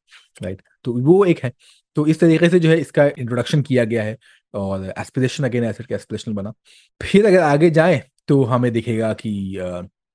[0.43, 1.53] right तो वो एक है।
[1.97, 4.17] तो इस तरीके से जो है इसका इंट्रोडक्शन किया गया है
[4.55, 6.53] और एस्पिरेशन अगेन एसिड का एस्पिरेशन बना।
[7.01, 9.33] फिर अगर आगे जाए तो हमें दिखेगा कि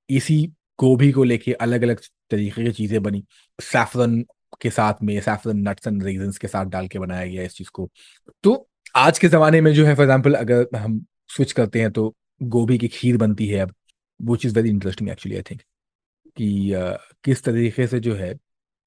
[0.10, 0.44] इसी
[0.80, 2.00] गोभी को लेके अलग अलग
[2.32, 3.24] तरीके की चीज़ें बनी।
[3.60, 4.24] सैफरन
[4.62, 7.70] के साथ में सैफरन नट्स एंड रीजन के साथ डाल के बनाया गया इस चीज़
[7.74, 7.90] को।
[8.44, 11.06] तो आज के जमाने में जो है फॉर एग्ज़ाम्पल अगर हम
[11.36, 13.74] स्विच करते हैं तो गोभी की खीर बनती है अब।
[14.20, 15.62] वो चीज़ very interesting actually I think
[16.38, 18.34] कि uh, किस तरीके से जो है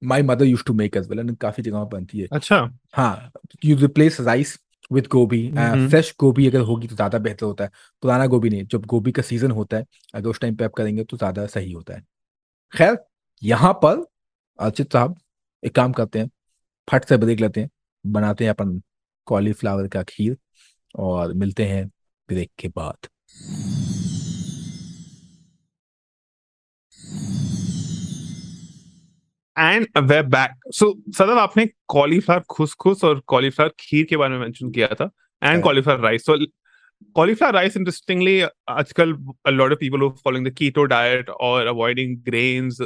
[0.03, 2.59] my mother use to make as well काफ़ी जगहों पर बनती है। अच्छा।
[2.95, 3.31] हाँ
[3.65, 4.59] यू रिप्लेस राइस
[4.93, 7.71] विद गोभी फ्रेश गोभी अगर होगी तो ज़्यादा बेहतर होता है।
[8.03, 11.05] पुराना गोभी नहीं जब गोभी का सीज़न होता है अगर उस टाइम पे आप करेंगे
[11.05, 12.03] तो ज़्यादा सही होता है।
[12.73, 12.99] खैर
[13.43, 14.05] यहाँ पर
[14.59, 15.19] अर्चित साहब
[15.63, 16.31] एक काम करते हैं
[16.89, 17.71] फट से ब्रेक लेते हैं
[18.05, 18.81] बनाते हैं अपन
[19.27, 20.37] कॉलीफ्लावर का खीर
[20.95, 21.87] और मिलते हैं
[22.29, 23.07] ब्रेक के बाद।
[29.59, 34.71] एंड वे बैक सो सदर आपने कॉलीफ्लावर खुसखुस और कॉलीफ्लावर खीर के बारे में मेंशन
[34.71, 35.11] किया था
[35.43, 36.47] and cauliflower rice so
[37.15, 39.13] cauliflower rice interestingly आजकल
[39.47, 42.83] a lot of people following the keto diet और avoiding grains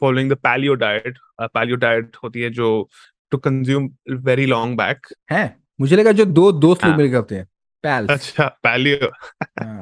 [0.00, 2.88] following the paleo diet paleo diet होती है जो
[3.30, 5.56] to consume very long back है?
[5.80, 7.48] मुझे लगा जो दो दोस्त मिलकर करते हैं
[7.82, 9.10] पैल्स। अच्छा पैलियो
[9.64, 9.80] हाँ।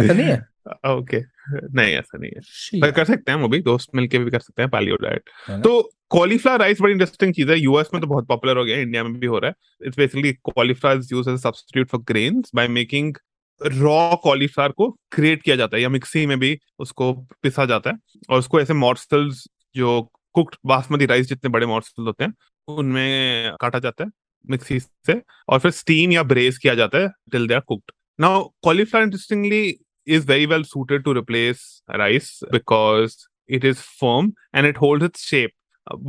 [0.00, 0.46] ऐसा नहीं है?
[0.86, 1.33] ओके.
[1.74, 4.62] नहीं ऐसा नहीं है। पर कर सकते हैं वो भी दोस्त मिलके भी कर सकते
[4.62, 5.30] हैं पैलियो डाइट
[5.64, 5.80] तो
[6.10, 9.12] कॉलीफ्लावर राइस बड़ी इंटरेस्टिंग चीज़ है। यूएस में तो बहुत पॉपुलर हो गया इंडिया में
[9.20, 13.14] भी हो रहा है। It's basically cauliflower is used as substitute for grains by making
[13.60, 17.96] raw cauliflower को क्रिएट किया जाता है या मिक्सी में भी उसको पिसा जाता है।
[18.30, 20.00] और उसको ऐसे मॉर्सल्स जो
[20.34, 22.32] कुक्ड बासमती राइस जितने बड़े मॉर्सल्स होते हैं
[22.68, 24.10] उनमें काटा जाता है
[24.44, 28.42] मिक्सी से। और फिर स्टीम या ब्रेज किया जाता है till they are cooked now
[28.64, 29.62] cauliflower interestingly
[30.06, 31.60] is very well suited to replace
[31.98, 33.16] rice because
[33.48, 35.54] it is firm and it holds its shape.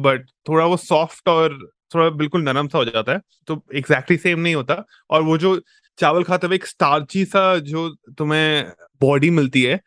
[0.05, 1.57] But थोड़ा वो soft और
[1.95, 5.59] थोड़ा बिल्कुल नरम सा हो जाता है तो एग्जैक्टली सेम नहीं होता। और वो जो
[5.99, 9.79] चावल खाते हुए एक स्टार्ची सा जो तुम्हें बॉडी मिलती है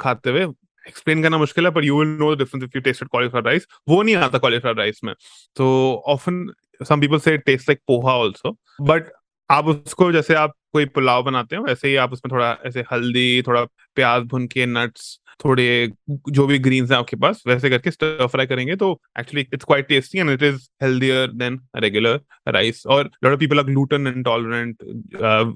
[0.00, 0.46] खाते हुए
[0.88, 3.66] एक्सप्लेन करना मुश्किल है पर you will know the difference if you tested cauliflower rice
[3.88, 5.14] वो नहीं आता कॉलीफ्लावर राइस में।
[5.56, 5.66] तो
[6.06, 6.46] ऑफन
[6.88, 9.10] सम पीपल से taste like poha also but
[9.50, 11.64] आप उसको जैसे आप कोई पुलाव बनाते हो?
[11.64, 13.64] वैसे ही आप उसमें थोड़ा ऐसे हल्दी, थोड़ा
[13.96, 15.66] प्याज भुन के नट्स थोड़े
[16.08, 19.88] जो भी ग्रीन्स हैं आपके पास, वैसे करके स्टर फ्राई करेंगे तो actually it's quite
[19.88, 24.76] tasty and it is healthier than regular rice और lot of people are gluten intolerant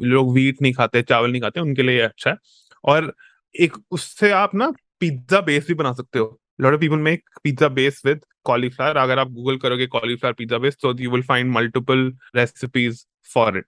[0.04, 2.36] लोग वीट नहीं खाते, चावल नहीं खाते, उनके लिए अच्छा है।
[2.84, 3.12] और
[3.54, 7.68] एक उससे आप ना पिज्जा बेस भी बना सकते हो। Lot of people make pizza
[7.70, 12.12] base with cauliflower अगर आप गूगल करोगे कॉलीफ्लावर पिज्जा बेस तो you will find multiple
[12.36, 13.04] recipes
[13.34, 13.62] for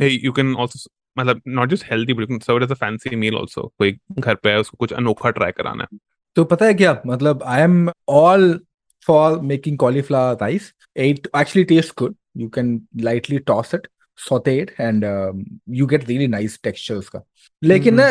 [0.00, 3.16] it you can also मतलब not just healthy but you can serve as a fancy
[3.16, 5.98] meal also कोई घर पे है उसको कुछ अनोखा ट्राई कराना है।
[6.36, 7.02] तो पता है क्या?
[7.06, 8.60] मतलब I am all
[9.06, 13.88] for making cauliflower rice it actually taste good you can lightly toss it
[14.28, 15.38] saute it and um,
[15.78, 17.22] you get really nice texture उसका।
[17.62, 18.04] लेकिन ना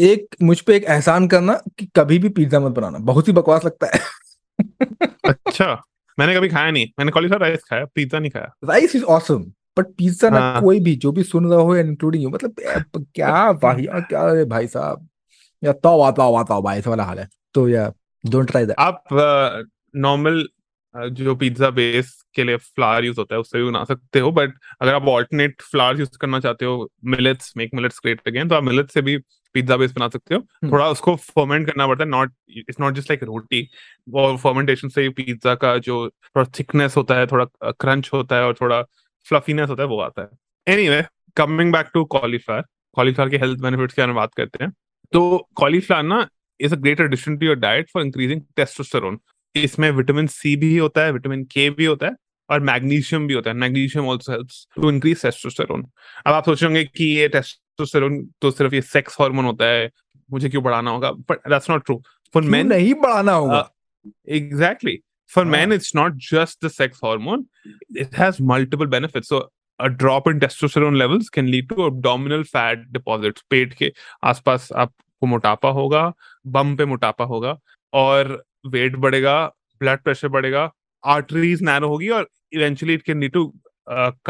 [0.00, 3.64] एक मुझ पे एक एहसान करना कि कभी भी पिज्जा मत बनाना। बहुत ही बकवास
[3.64, 4.00] लगता है।
[5.24, 5.84] अच्छा।
[6.18, 9.44] मैंने कभी खाया नहीं। मैंने कॉलीफ्लावर राइस खाया पिज्जा नहीं खाया। Rice is awesome
[9.76, 12.54] but pizza ना हाँ। कोई भी जो भी सुन रहा हो इंक्लूडिंग यू मतलब
[13.14, 15.08] क्या वाहिया क्या रे भाई साहब
[15.62, 17.92] या तो आता आता भाई ऐसा वाला हाल है तो या
[18.24, 19.04] डोंट ट्राई दैट आप
[19.98, 20.46] नॉर्मल
[20.94, 24.54] जो पिज्जा बेस के लिए फ्लावर यूज़ होता है उससे भी बना सकते हो बट
[24.80, 28.62] अगर आप ऑल्टरनेट फ्लावर यूज़ करना चाहते हो millets make millets great again तो आप
[28.62, 29.16] मिलेट से भी
[29.54, 32.94] पिज्जा बेस बना सकते हो हम्म। थोड़ा उसको फर्मेंट करना पड़ता है not it's not
[32.94, 33.68] just like roti
[34.14, 38.54] और फर्मेंटेशन से पिज्जा का जो थोड़ा थिकनेस होता है थोड़ा क्रंच होता है और
[38.60, 38.82] थोड़ा
[39.28, 41.02] फ्लफीनेस होता है वो आता है। Anyway
[41.36, 42.62] coming back to cauliflower
[42.96, 44.72] cauliflower के हेल्थ बेनिफिट्स के बारे में बात करते हैं।
[45.12, 46.26] तो कॉलीफ्लावर ना
[46.60, 49.18] is a great addition to your diet for increasing testosterone
[49.54, 52.12] इसमें विटामिन सी भी होता है विटामिन के भी होता है
[52.50, 55.86] और मैग्नीशियम भी होता है। Magnesium also helps to increase testosterone
[56.26, 59.90] अब आप सोचेंगे कि ये टेस्टोस्टेरोन तो सिर्फ़ ये सेक्स हार्मोन होता है
[60.30, 61.10] मुझे क्यों बढ़ाना होगा?
[61.10, 62.02] But that's not true
[62.34, 63.68] for men नहीं बढ़ाना होगा?
[64.30, 64.96] exactly
[65.29, 65.49] for Ah.
[65.51, 67.43] men it's not just the sex hormone
[68.05, 69.37] it has multiple benefits so
[69.79, 73.91] a drop in testosterone levels can lead to abdominal fat deposits पेट के
[74.31, 76.03] आसपास आपको मोटापा होगा
[76.57, 77.55] बम पे मोटापा होगा
[78.03, 78.33] और
[78.75, 79.35] वेट बढ़ेगा
[79.81, 80.69] ब्लड प्रेशर बढ़ेगा
[81.03, 83.45] आर्टरीज नैरो होगी और eventually it can lead to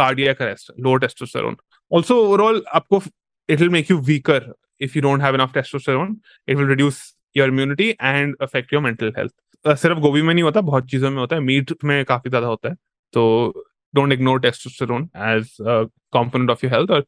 [0.01, 1.57] cardiac arrest low testosterone
[1.91, 3.01] also overall आपको
[3.49, 4.39] it will make you weaker
[4.85, 6.11] if you don't have enough testosterone
[6.51, 6.99] it will reduce
[7.39, 11.10] your immunity and affect your mental health uh, सिर्फ़ गोभी में नहीं होता, बहुत चीज़ों
[11.10, 12.74] में होता है। मीट में काफ़ी ज़्यादा होता है।
[13.14, 17.04] तो don't ignore testosterone as component of your health और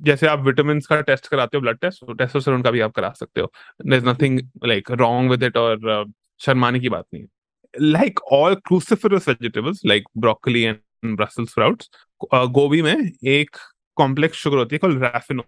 [0.00, 3.10] जैसे आप विटामिन का टेस्ट कराते हो ब्लड टेस्ट तो टेस्टोस्टेरोन का भी आप करा
[3.12, 6.04] सकते हो। There is nothing like wrong with it और
[6.40, 7.28] शर्माने की बात नहीं है।
[7.74, 11.90] Like all cruciferous vegetables like broccoli and Brussels sprouts
[12.50, 12.94] गोभी में
[13.28, 13.56] एक
[13.96, 15.42] कॉम्प्लेक्स शुगर होती है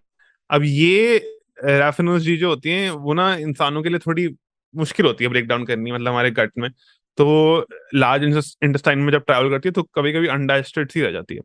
[0.51, 1.17] अब ये
[1.65, 4.27] रैफिनोज जी जो होती हैं, वो ना इंसानों के लिए थोड़ी
[4.75, 6.71] मुश्किल होती है ब्रेक डाउन करनी मतलब हमारे गट में।
[7.19, 11.11] तो वो लार्ज इंटेस्टाइन में जब ट्रैवल करती है तो कभी कभी अनडाइजेस्टेड सी रह
[11.13, 11.41] जाती है।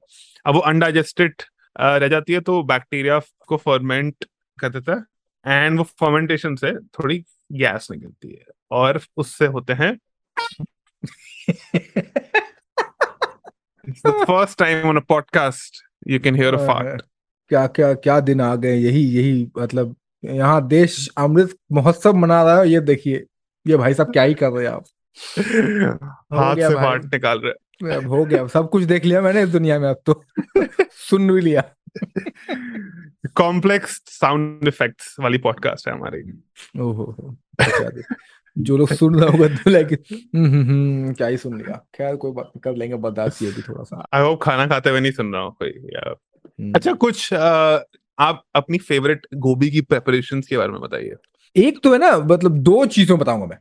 [0.46, 1.42] अब वो अनडाइजेस्टेड
[1.76, 4.26] रह जाती है तो बैक्टीरिया को फर्मेंट
[4.58, 7.18] कर देता है एंड वो फर्मेंटेशन से थोड़ी
[7.52, 9.96] गैस निकलती है और उससे होते हैं
[14.08, 17.02] first time on a podcast you can hear a fart
[17.52, 22.60] क्या क्या क्या दिन आ गए यही यही मतलब यहाँ देश अमृत महोत्सव मना रहा
[22.60, 23.26] है ये देखिए।
[23.68, 24.84] ये भाई साहब क्या ही कर रहे हैं आप?
[26.34, 29.80] हाथ से। फाट निकाल रहे अब हो गया सब कुछ देख लिया मैंने इस दुनिया
[29.80, 30.24] में अब तो।
[30.92, 31.64] सुन भी लिया।
[33.36, 36.44] कॉम्प्लेक्स साउंड इफेक्ट्स वाली पॉडकास्ट है हमारी।
[36.80, 38.02] ओहो दे।
[38.58, 42.16] जो लोग सुन रहे होगा तो लाइक हम्म हम्म, हम्म, क्या ही सुन लिया। खैर
[42.16, 45.12] कोई बात कर लेंगे बर्दाश्त ये भी थोड़ा सा। आई होप खाना खाते हुए नहीं
[45.12, 46.16] सुन रहा हूँ कोई या।
[46.76, 47.30] अच्छा कुछ
[48.22, 51.16] आप अपनी फेवरेट गोभी की प्रेपरेशंस के बारे में बताइए।
[51.56, 53.58] एक तो है ना मतलब दो चीज़ों बताऊँगा मैं।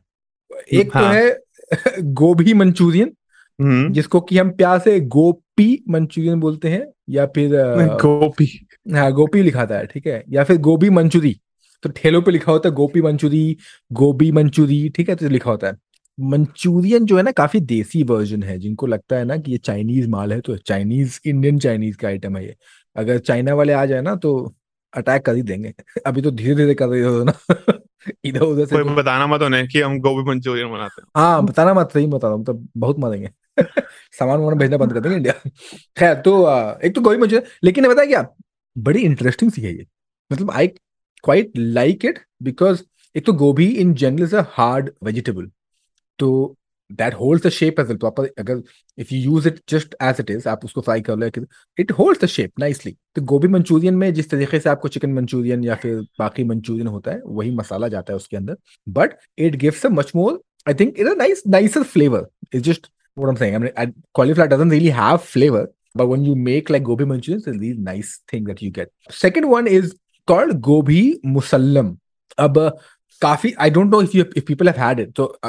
[0.73, 1.03] एक हाँ.
[1.03, 3.11] तो हाँ। है गोभी मंचूरियन
[3.59, 7.51] हम्म। जिसको कि हम प्यार से गोपी मंचूरियन बोलते हैं या फिर
[8.01, 8.47] गोभी
[8.93, 10.23] हाँ गोपी लिखा था ठीक है?
[10.29, 11.35] या फिर गोभी मंचूरी
[11.83, 13.57] तो ठेलों पे लिखा होता है गोपी मंचूरी
[13.91, 15.15] गोभी मंचूरी ठीक है?
[15.15, 15.77] तो लिखा होता है।
[16.19, 20.09] मंचूरियन जो है ना काफ़ी देसी वर्जन है जिनको लगता है ना कि ये चाइनीज़
[20.09, 22.55] माल है तो चाइनीज़ इंडियन चाइनीज़ का आइटम है ये।
[22.95, 24.55] अगर चाइना वाले आ जाए ना तो
[24.93, 25.73] अटैक कर ही देंगे।
[26.05, 27.33] अभी तो धीरे धीरे कर रहे हो ना।
[28.25, 31.45] इधर उधर से कोई तो- बताना मत उन्हें कि हम गोभी मंचूरियन बनाते हैं। हाँ
[31.45, 33.29] बताना मत सही बता रहा हूँ मतलब बहुत मारेंगे।
[34.11, 35.33] सामान वामान भेजना बंद कर देंगे इंडिया।
[35.97, 36.35] खैर तो
[36.85, 38.27] एक तो गोभी मंचूरियन लेकिन पता है क्या
[38.77, 39.85] बड़ी इंटरेस्टिंग सी है ये।
[40.31, 40.67] मतलब I
[41.23, 42.83] quite like it because
[43.15, 45.49] एक तो गोभी in general is a hard vegetable
[46.19, 46.57] तो
[46.91, 48.61] that hold the shape as proper अगर
[48.97, 51.45] if you use it just as it is आप उसको फ्राई कर लो
[51.79, 55.63] it hold the shape nicely तो गोभी मंचूरियन में जिस तरीके से आपको चिकन मंचूरियन
[55.63, 58.55] या फिर बाकी मंचूरियन होता है, वही मसाला जाता है उसके अंदर.
[58.89, 62.87] But it gives a much more I think it nice nicer flavour it just
[70.53, 71.97] गोभी मुसलम
[72.37, 72.77] अब
[73.21, 75.39] काफ़ी I don't know if you if people have had it तो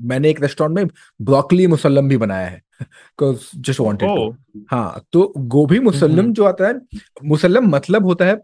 [0.00, 0.88] मैंने एक रेस्टोरेंट में
[1.20, 6.44] ब्रोकली मुसल्लम भी बनाया है जस्ट वांटेड टू Oh, हाँ तो गोभी मुसल्लम हम्म। जो
[6.44, 6.80] आता है
[7.24, 8.34] मुसल्लम मतलब होता है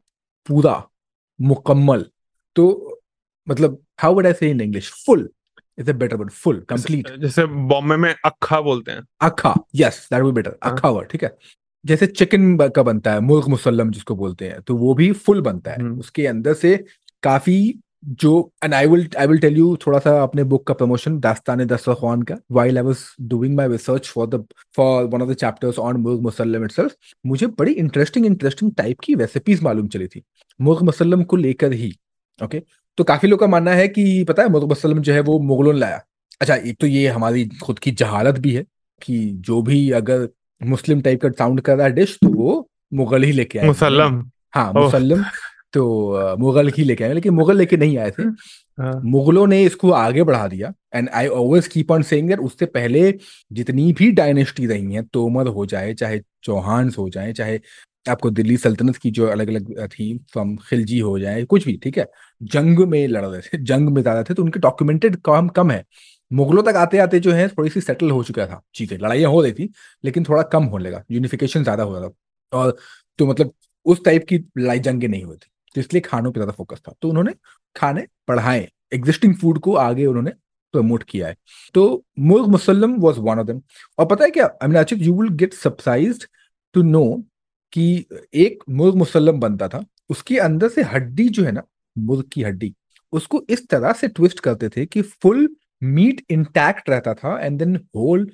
[0.47, 0.83] पूरा
[1.39, 2.05] मुकम्मल।
[2.57, 2.67] तो
[3.47, 5.29] मतलब how would I say in English full
[5.79, 10.23] is a better word full complete जैसे बॉम्बे में अक्खा बोलते हैं। अखा यस दैट
[10.23, 11.37] वुड बेटर। अखा वर्ड ठीक है?
[11.85, 15.71] जैसे चिकन का बनता है मुर्ग मुसल्लम जिसको बोलते हैं तो वो भी फुल बनता
[15.71, 16.77] है। हम्म। उसके अंदर से
[17.23, 17.59] काफ़ी
[18.03, 21.65] जो and I will I will tell you थोड़ा सा अपने बुक का प्रमोशन दास्तान
[21.65, 24.45] दस्तरखान का। While I was doing my research for the
[24.77, 26.95] for one of the chapters on murgh musallam itself
[27.27, 30.23] मुझे बड़ी इंटरेस्टिंग इंटरेस्टिंग टाइप की रेसिपीज़ मालूम चली थी।
[30.61, 31.93] मुर्ग मुसल्लम को लेकर ही
[32.41, 32.69] ओके okay?
[32.99, 35.73] तो काफ़ी लोग का मानना है कि पता है मुर्ग मुसल्लम जो है वो मुगलों
[35.73, 36.01] ने लाया।
[36.41, 38.65] अच्छा एक तो ये हमारी खुद की जहालत भी है
[39.03, 40.29] कि जो भी अगर
[40.61, 44.25] मुस्लिम टाइप का साउंड कर रहा है डिश तो वो मुगल ही लेके आए। मुसल्लम।
[44.55, 45.25] हाँ ओह। मुसल्लम।
[45.79, 49.91] तो मुगल ही लेके आए लेकिन मुगल लेके नहीं आए थे। हाँ, मुगलों ने इसको
[49.93, 53.13] आगे बढ़ा दिया। And I always keep on saying that उससे पहले
[53.51, 57.61] जितनी भी डायनेस्टी रही हैं तोमर हो जाए चाहे चौहान्स हो जाए चाहे
[58.07, 61.99] आपको दिल्ली सल्तनत की जो अलग अलग थी फ्रॉम खिलजी हो जाए कुछ भी ठीक
[61.99, 62.07] है?
[62.41, 65.85] जंग में लड़ रहे थे जंग में ज़्यादा थे तो उनके डॉक्यूमेंटेड काम कम है।
[66.31, 69.43] मुगलों तक आते आते जो है थोड़ी सी सेटल हो चुका था। चीज़ें लड़ाइयाँ हो
[69.43, 69.71] रही थी
[70.05, 72.77] लेकिन थोड़ा कम होने लगा यूनिफिकेशन ज़्यादा हो रहा था। और
[73.19, 73.53] तो मतलब
[73.87, 76.95] उस टाइप की लड़ाई जंगे नहीं हुई थी। तो इसलिए खानों पे ज़्यादा फोकस था।
[77.03, 77.33] तो उन्होंने
[77.77, 80.31] खाने बढ़ाए एग्जिस्टिंग फ़ूड को आगे उन्होंने
[80.75, 81.37] प्रमोट किया है।
[81.75, 83.61] तो murgh musallam was one of them
[83.99, 84.47] और पता है क्या?
[84.63, 86.25] I mean Achit you will get surprised
[86.75, 87.05] to know
[87.73, 88.05] कि
[88.37, 91.63] एक मुर्ग मुसल्लम बनता था। उसके अंदर से हड्डी जो है ना
[91.97, 92.75] मुर्ग की हड्डी
[93.13, 95.49] उसको इस तरह से ट्विस्ट करते थे कि फुल
[95.83, 98.31] मीट इंटैक्ट रहता था एंड देन होल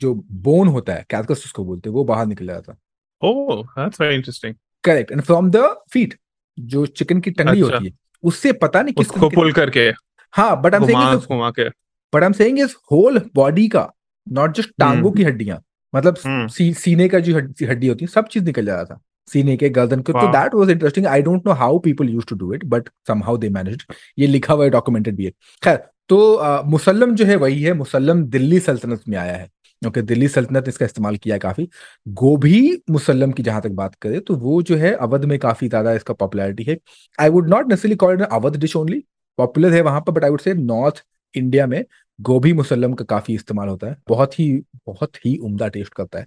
[0.00, 2.78] जो बोन होता है कैलकस उसको बोलते हैं वो बाहर निकल जाता था।
[3.22, 4.54] Oh, that's very interesting.
[4.84, 6.14] Correct and from the feet
[6.58, 7.92] जो चिकन की टंगड़ी अच्छा। होती है
[8.24, 9.92] उससे पता नहीं किसको पुल करके।
[10.34, 11.70] हाँ बट घुमा saying
[12.12, 13.90] but am saying is whole body का
[14.26, 15.60] नॉट जस्ट टांगों की हड्डियाँ
[15.94, 19.00] मतलब हम्म। सी, सीने का जो हड्डी होती है सब चीज़ निकल जा रहा था
[19.28, 22.36] सीने के गर्दन को तो that was interesting I don't know how people used to
[22.36, 23.82] do it but somehow they managed
[24.18, 25.30] ये लिखा हुआ है डॉक्यूमेंटेड भी है।
[25.62, 25.76] खैर
[26.08, 29.48] तो uh, मुसल्लम जो है वही है मुसल्लम दिल्ली सल्तनत में आया है।
[29.82, 31.68] ओके दिल्ली सल्तनत इसका इस्तेमाल किया है काफ़ी।
[32.06, 35.92] गोभी मुसल्लम की जहाँ तक बात करें तो वो जो है अवध में काफ़ी ज़्यादा
[35.94, 36.76] इसका पॉपुलैरिटी है।
[37.18, 39.02] I would not necessarily call it Awadh dish only
[39.38, 41.02] popular है वहाँ पर but I would say north
[41.34, 41.84] India में
[42.18, 44.52] गोभी मुसल्लम का काफ़ी इस्तेमाल होता है। बहुत ही
[44.86, 46.26] बहुत ही उम्दा टेस्ट करता है।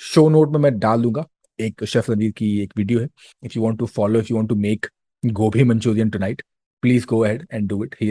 [0.00, 1.24] शो नोट में मैं डाल दूँगा,
[1.58, 3.08] एक शेफ रणवीर की एक वीडियो है।
[3.42, 4.86] If you want to follow if you want to make
[5.22, 6.42] gobhi Manchurian tonight
[6.82, 8.10] please go ahead and do it he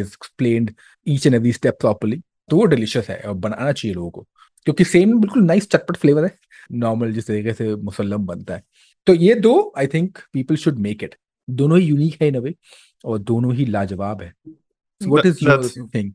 [1.08, 4.25] each and every step properly तो वो डिलीशियस है, और बनाना चाहिए लोगों को।
[4.65, 6.38] क्योंकि सेम बिल्कुल नाइस चटपट फ्लेवर है।
[6.73, 8.63] नॉर्मल जिस तरीके से मुसल्लम बनता है।
[9.08, 11.15] तो ये दो I think people should make it
[11.47, 12.54] दोनों ही यूनिक है इन वे
[13.06, 14.34] और दोनों ही लाजवाब है।
[15.01, 16.12] व्हाट इज़ योर थिंग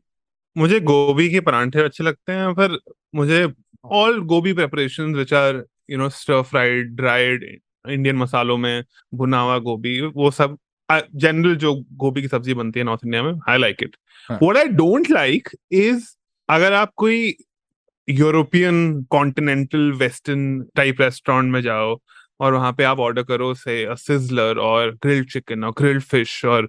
[0.55, 2.77] मुझे गोभी के परांठे अच्छे लगते हैं पर
[3.15, 3.47] मुझे
[3.85, 7.43] all gobhi preparations which are you know stir fried dried
[7.89, 8.83] Indian मसालों में
[9.13, 10.57] भुना हुआ गोभी वो सब
[10.89, 13.95] जनरल जो गोभी की सब्ज़ी बनती है नॉर्थ इंडिया में I like it.
[14.31, 16.05] What I don't like is
[16.49, 17.33] अगर आप कोई
[18.11, 21.95] European continental western type restaurant में जाओ
[22.39, 26.67] और वहाँ पे आप ऑर्डर करो से सिजलर और ग्रिल्ड चिकन और ग्रिल्ड फ़िश और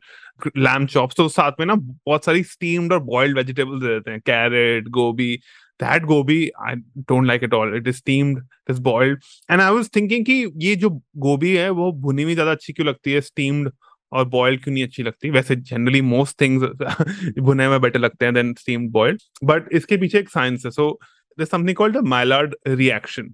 [0.56, 4.20] लैम चॉप्स तो साथ में ना बहुत सारी स्टीम्ड और बॉइल्ड वेजिटेबल्स देते हैं.
[4.20, 5.34] Carrot gobhi
[5.80, 9.74] that gobhi I don't like it all it is steamed it is boiled and I
[9.74, 13.20] was thinking कि ये जो गोभी है, वो भुनी हुई ज़्यादा अच्छी क्यों लगती है?
[13.20, 13.70] स्टीम्ड
[14.12, 15.30] और बॉइल्ड क्यों नहीं अच्छी लगती?
[15.30, 16.62] वैसे जनरली मोस्ट थिंग्स
[17.38, 20.70] भुने में बेटर लगते हैं देन स्टीम्ड बॉइल्ड बट इसके पीछे एक साइंस है.
[20.70, 20.98] So
[21.38, 23.28] there's something called the Maillard reaction.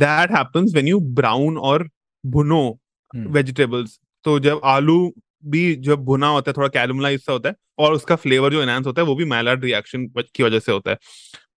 [0.00, 1.78] That happens when you brown or
[2.24, 2.80] भुनो
[3.14, 3.86] Hmm.
[4.24, 5.14] तो जब आलू
[5.46, 8.86] भी जब भुना होता है थोड़ा कैरमलाइज सा होता है और उसका फ्लेवर जो एनहांस
[8.86, 10.96] होता है वो भी मैलार्ड रिएक्शन की वजह से होता है.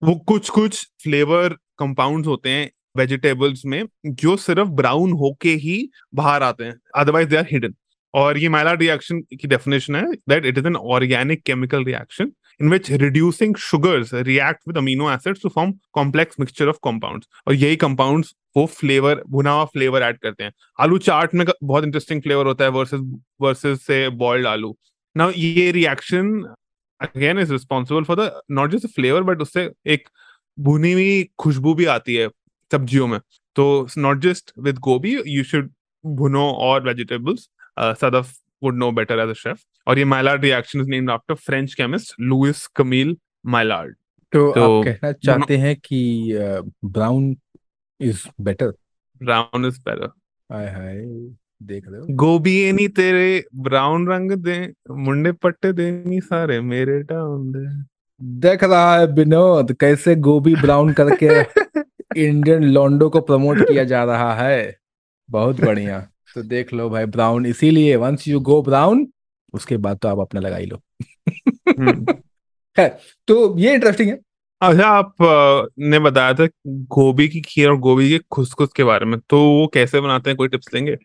[0.04, 6.44] वो कुछ कुछ फ्लेवर कंपाउंड्स होते हैं वेजिटेबल्स में जो सिर्फ़ ब्राउन होके ही बाहर
[6.44, 6.76] आते हैं.
[6.96, 7.76] अदरवाइज़ दे आर हिडन
[8.14, 12.70] और ये मैलार्ड रिएक्शन की डेफिनेशन है that it is an organic chemical reaction in
[12.70, 17.28] which reducing sugars react with amino acids to form complex mixture of compounds.
[17.48, 21.84] और यही compounds वो फ्लेवर भुना हुआ फ्लेवर ऐड करते हैं। आलू चाट में बहुत
[21.84, 23.00] इंटरेस्टिंग फ्लेवर होता है वर्सेस
[23.42, 24.76] वर्सेस से बॉइल्ड आलू।
[25.16, 26.30] नाउ ये reaction
[27.02, 30.10] again is responsible for the not just flavour but उससे एक
[30.58, 32.28] भुनी हुई खुशबू भी आती है
[32.72, 33.20] सब्जियों में।
[33.56, 35.72] तो नॉट जस्ट विद गोभी यू शुड
[36.04, 39.60] भुनो और vegetables Sadaf would know better as a chef.
[39.88, 43.96] और ये Maillard reaction is named after French chemist Louis Camille Maillard.
[44.34, 46.02] तो तो आप कहना चाहते हैं कि
[46.86, 47.36] brown
[48.00, 48.74] is better
[49.22, 50.10] Brown is better.
[50.50, 50.96] हाय हाय
[51.62, 54.58] देख रहे हो गोभी नहीं तेरे ब्राउन रंग दे
[54.92, 57.66] मुंडे पट्टे दे नहीं सारे मेरे डाउन दे
[58.40, 61.42] देख रहा है विनोद कैसे गोभी ब्राउन करके
[62.26, 64.76] इंडियन लॉन्डो को प्रमोट किया जा रहा है
[65.30, 69.08] बहुत बढ़िया तो देख लो भाई ब्राउन इसीलिए वंस यू गो ब्राउन
[69.54, 70.82] उसके बाद तो आप अपना लगा ही लो।
[71.80, 72.06] हम्म।
[73.28, 74.20] तो ये इंटरेस्टिंग है।
[74.62, 75.16] अच्छा आप
[75.80, 79.68] ने बताया था गोभी की खीर और गोभी के खुसखुस के बारे में तो वो
[79.68, 80.98] कैसे बनाते हैं कोई टिप्स लेंगे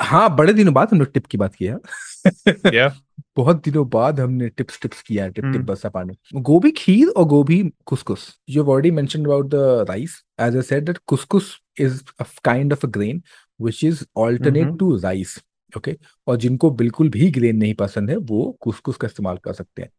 [0.00, 1.78] हाँ बड़े दिनों बाद हमने टिप की बात की है।
[3.36, 7.24] बहुत दिनों बाद हमने टिप्स टिप्स किया टिप टिप हम्म। बरसा पानी गोभी खीर और
[7.24, 12.24] गोभी couscous you already mentioned about the rice as I said that couscous is a
[12.44, 13.22] kind of a grain
[13.60, 14.76] which is alternate hmm.
[14.76, 15.38] To rice
[15.72, 15.96] okay
[16.26, 19.90] और जिनको बिल्कुल भी ग्रेन नहीं पसंद है वो कुसकुस का इस्तेमाल कर सकते हैं।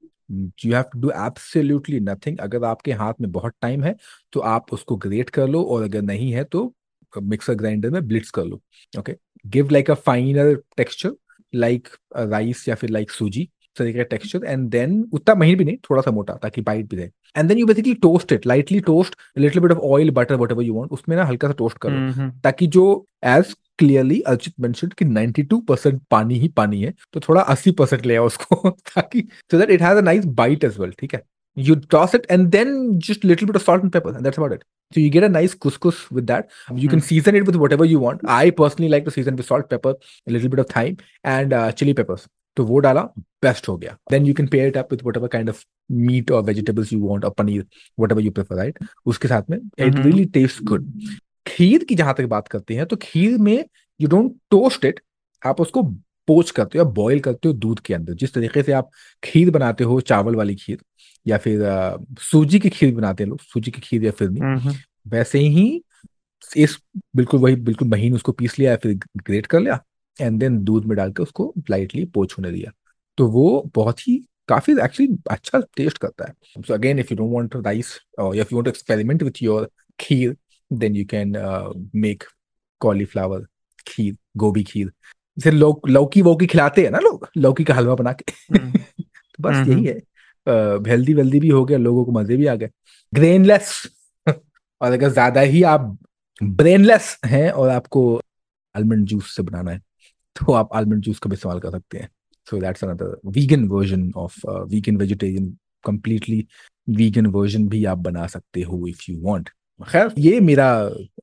[0.65, 3.95] You have to do absolutely nothing अगर आपके हाथ में बहुत टाइम है
[4.33, 6.73] तो आप उसको ग्रेट कर लो और अगर नहीं है तो
[7.13, 8.61] मिक्सर ग्राइंडर में ब्लिट्स कर लो
[8.93, 11.15] okay give like a finer texture
[11.53, 15.77] like rice या फिर लाइक सूजी तरीके का टेक्सचर एंड देन उतना महीन भी नहीं
[15.89, 19.15] थोड़ा सा मोटा ताकि बाइट भी रहे and then you basically toast it lightly toast
[19.37, 22.29] little bit of oil butter whatever you want उसमें ना हल्का सा टोस्ट करो हम्म,
[22.43, 22.85] ताकि जो
[23.25, 28.05] एज क्लियरली अर्चित मेंशन कि 92 परसेंट पानी ही पानी है तो थोड़ा 80 परसेंट
[28.05, 31.23] ले आओ उसको ताकि so that it has a nice bite as well ठीक है
[31.57, 34.53] you toss it and then just little bit of salt and pepper and that's about
[34.53, 37.85] it so you get a nice couscous with that you can season it with whatever
[37.85, 39.93] you want i personally like to season with salt pepper
[40.27, 43.01] a little bit of thyme and uh, chili peppers तो वो डाला
[43.43, 46.43] best हो गया। Then you can pair it up with whatever kind of meat और
[46.43, 47.61] vegetables you want और paneer
[47.97, 49.95] whatever you prefer right उसके साथ में इट.
[49.95, 50.91] रियली टेस्ट गुड
[51.47, 53.65] खीर की जहाँ तक बात करते हैं तो खीर में
[53.99, 54.99] यू डोंट टोस्ट इट
[55.45, 55.83] आप उसको
[56.27, 58.89] पोच करते हो या बॉईल करते हो दूध के अंदर। जिस तरीके से आप
[59.23, 60.77] खीर बनाते हो चावल वाली खीर
[61.25, 64.73] या फिर अ, सूजी की खीर बनाते हैं लोग सूजी की खीर या फिरनी हम्म,
[65.07, 65.81] वैसे ही
[66.57, 66.77] इस
[67.15, 69.79] बिल्कुल वही बिल्कुल महीन उसको पीस लिया या फिर ग्रेट कर लिया
[70.19, 72.71] एंड देन दूध में डाल के उसको लाइटली पोच होने दिया।
[73.17, 77.33] तो वो बहुत ही काफ़ी एक्चुअली अच्छा टेस्ट करता है। So again if you don't
[77.33, 79.69] want rice और if you want experiment with your
[79.99, 80.35] kheer
[80.71, 81.33] then you can
[81.95, 82.23] make
[82.81, 83.45] cauliflower
[83.87, 84.91] kheer gobhi kheer.
[85.37, 88.71] जैसे लौ, लौकी वौकी खिलाते हैं ना लोग लौकी का हलवा बना के हम्म।
[89.03, 90.01] तो बस हम्म, यही है।
[90.87, 92.69] हेल्दी वेल्दी भी हो गया लोगों को मज़े भी आ गए।
[93.13, 93.71] ग्रेनलेस
[94.27, 95.97] और अगर ज़्यादा ही आप
[96.43, 98.21] ब्रेनलेस हैं और आपको
[98.75, 99.81] आलमंड जूस से बनाना है
[100.35, 102.09] तो आप आलमंड जूस का भी इस्तेमाल कर सकते हैं?
[102.47, 105.49] So that's another vegan version of vegan vegetarian
[105.85, 106.45] completely
[106.89, 110.67] vegan version भी आप बना सकते हो इफ़ यू वांट खैर ये मेरा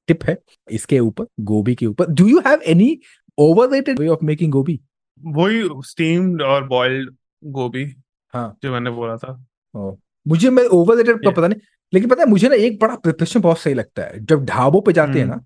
[0.08, 0.36] टिप है
[0.70, 2.10] इसके ऊपर गोभी के ऊपर.
[2.10, 2.98] Do you have any
[3.38, 4.80] overrated way of making gobhi?
[5.20, 7.84] वही स्टीम्ड और बॉइल्ड गोभी
[8.34, 9.44] हाँ। जो मैंने बोला था।
[9.74, 9.94] ओ,
[10.26, 11.60] मुझे मैं ओवररेटेड का पता नहीं
[11.92, 14.92] लेकिन पता है मुझे ना एक बड़ा प्रिपरेशन बहुत सही लगता है। जब ढाबों पे
[14.92, 15.44] जाते हैं ना हम्म,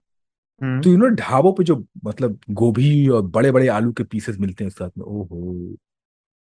[0.63, 4.65] तो यू नो ढाबों पे जो मतलब गोभी और बड़े बड़े आलू के पीसेस मिलते
[4.65, 5.77] हैं साथ में ओहो।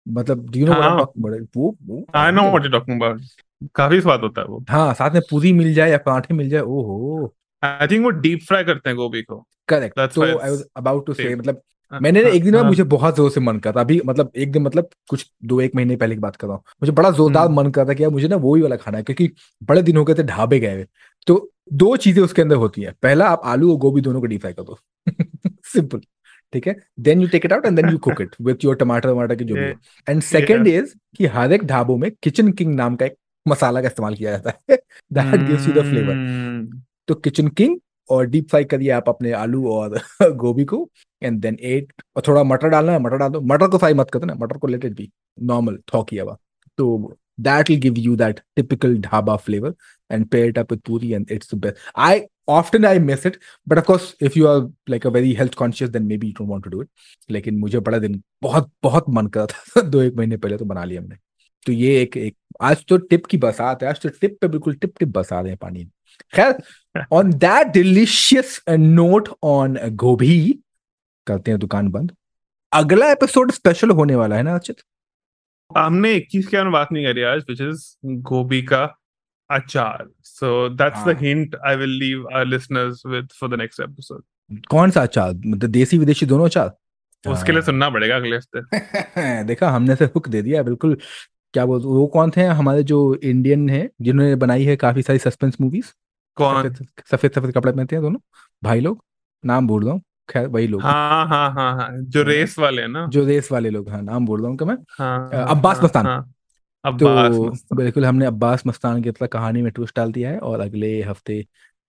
[0.07, 3.21] मतलब डू यू नो हाँ। बड़े वो I know what you talking about
[3.75, 6.63] काफ़ी स्वाद होता है वो। हाँ साथ में पूरी मिल जाए या पराठे मिल जाए
[6.63, 11.07] ओहो। आई थिंक वो डीप फ्राई करते हैं गोभी को। करेक्ट तो आई वाज अबाउट
[11.07, 13.81] टू से मतलब मैंने ना एक दिन हाँ, मुझे बहुत ज़ोर से मन कर था।
[13.81, 16.63] अभी मतलब एक दिन मतलब कुछ दो एक महीने पहले की बात कर रहा हूँ।
[16.83, 18.99] मुझे बड़ा जोरदार हम्म। मन कर था कि यार मुझे ना वो ही वाला खाना
[18.99, 19.31] है क्योंकि
[19.63, 20.85] बड़े दिन हो गए थे ढाबे गए
[21.27, 21.37] तो
[21.73, 24.53] दो चीज़ें उसके अंदर होती है। पहला आप आलू और गोभी दोनों को डीप फ्राई
[24.53, 24.79] कर दो।
[25.65, 26.01] सिंपल
[26.53, 26.75] ठीक है?
[27.01, 29.45] Then you take it out and then you cook it with your tamatar वमाटर की
[29.45, 29.73] जो भी
[30.07, 33.17] एंड सेकेंड इज़ कि हर एक ढाबों में किचन किंग नाम का एक
[33.47, 34.79] मसाला का इस्तेमाल किया जाता है।
[35.11, 36.67] That gives you the flavour
[37.09, 37.79] तो किचन किंग
[38.11, 40.01] और डीप फ्राई करिए आप अपने आलू और
[40.37, 40.89] गोभी को।
[41.23, 44.11] एंड देन एट और थोड़ा मटर डालना है मटर डाल दो। मटर को फ्राई मत
[44.11, 45.11] करते ना मटर को let it be
[45.43, 46.37] normal thaw किया हुआ
[46.79, 49.73] तो that will give you that typical dhaba flavor
[50.13, 52.21] and pair it up with puri and it's the best i
[52.51, 53.33] often i miss it
[53.71, 56.51] but of course if you are like a very health conscious then maybe you don't
[56.51, 56.89] want to do it
[57.31, 60.85] लेकिन मुझे बड़ा दिन बहुत बहुत मन कर था दो एक महीने पहले तो बना
[60.85, 61.17] लिया हमने
[61.67, 64.75] तो ये एक एक आज तो टिप की बरसात है आज तो टिप पे बिल्कुल
[64.75, 65.91] टिप टिप रहे हैं पानी में।
[66.35, 66.63] खैर
[67.13, 70.59] on that delicious note on गोभी
[71.27, 72.13] करते हैं दुकान बंद
[72.73, 74.77] अगला एपिसोड स्पेशल होने वाला है ना अचित
[75.71, 78.83] हमने एक चीज़ के बारे में बात नहीं करी आज विच इज़ गोभी का
[79.51, 80.07] अचार.
[80.25, 81.17] So that's the.
[81.21, 84.23] Hint I will leave our listeners with for the next episode
[84.71, 85.33] कौन सा अचार?
[85.47, 86.77] मतलब देसी विदेशी दोनों अचार?
[87.25, 89.45] उसके लिए हाँ। सुनना पड़ेगा अगले हफ़्ते.
[89.45, 90.97] देखा हमने से हुक दे दिया बिल्कुल.
[91.55, 95.57] क्या बोल वो कौन थे हमारे जो इंडियन है जिन्होंने बनाई है काफ़ी सारी सस्पेंस
[95.61, 95.93] मूवीज़
[96.37, 96.63] कौन?
[96.63, 98.19] सफ़ेद सफ़ेद सफ़ेद कपड़े पहनते हैं दोनों
[98.63, 99.05] भाई लोग
[99.45, 100.03] नाम भूल रहा हूँ.
[100.29, 103.51] खैर वही लोग हाँ। हाँ हाँ हाँ जो हाँ। रेस वाले हैं ना। जो रेस
[103.53, 106.33] वाले लोग हाँ नाम बोल रहा हूँ उनका मैं। हाँ अब्बास हाँ, मस्तान। हाँ,
[106.85, 110.61] अब्बास तो बिल्कुल हमने अब्बास मस्तान की तरह कहानी में ट्विस्ट डाल दिया है और
[110.61, 111.45] अगले हफ़्ते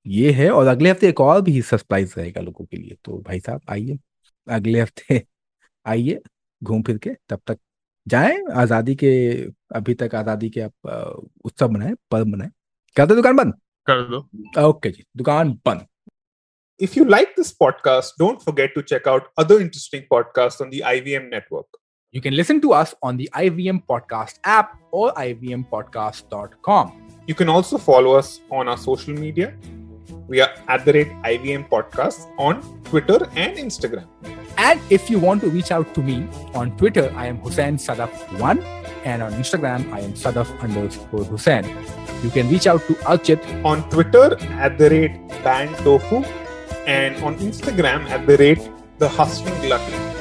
[0.05, 3.39] ये है और अगले हफ़्ते एक और भी सरप्राइज़ रहेगा लोगों के लिए। तो भाई
[3.39, 3.97] साहब आइए
[4.47, 5.23] अगले हफ़्ते
[5.85, 6.19] आइए
[6.61, 7.57] घूम फिर के तब तक
[8.07, 9.11] जाए आज़ादी के
[9.75, 12.51] अभी तक आज़ादी के आप उत्सव मनाए पर्व मनाएँ।
[12.97, 13.53] करते दुकान बंद।
[13.87, 14.27] कर दो।
[14.61, 15.85] ओके जी दुकान बंद।
[16.79, 20.81] If you like this podcast, don't forget to check out other interesting podcasts on the
[20.85, 21.65] IVM network.
[22.11, 27.07] You can listen to us on the IVM Podcast app or ivmpodcast.com.
[27.27, 29.53] You can also follow us on our social media.
[30.29, 34.07] We are at the rate IVM Podcasts on Twitter and Instagram.
[34.57, 38.63] And if you want to reach out to me on Twitter, I am Hussein Sadaf1
[39.03, 41.65] and on Instagram, I am Sadaf underscore Hussein.
[42.23, 46.23] You can reach out to Archit On Twitter at the rate Band Tofu
[46.89, 48.63] and on Instagram at the rate
[48.97, 50.18] The Hustling Glutton.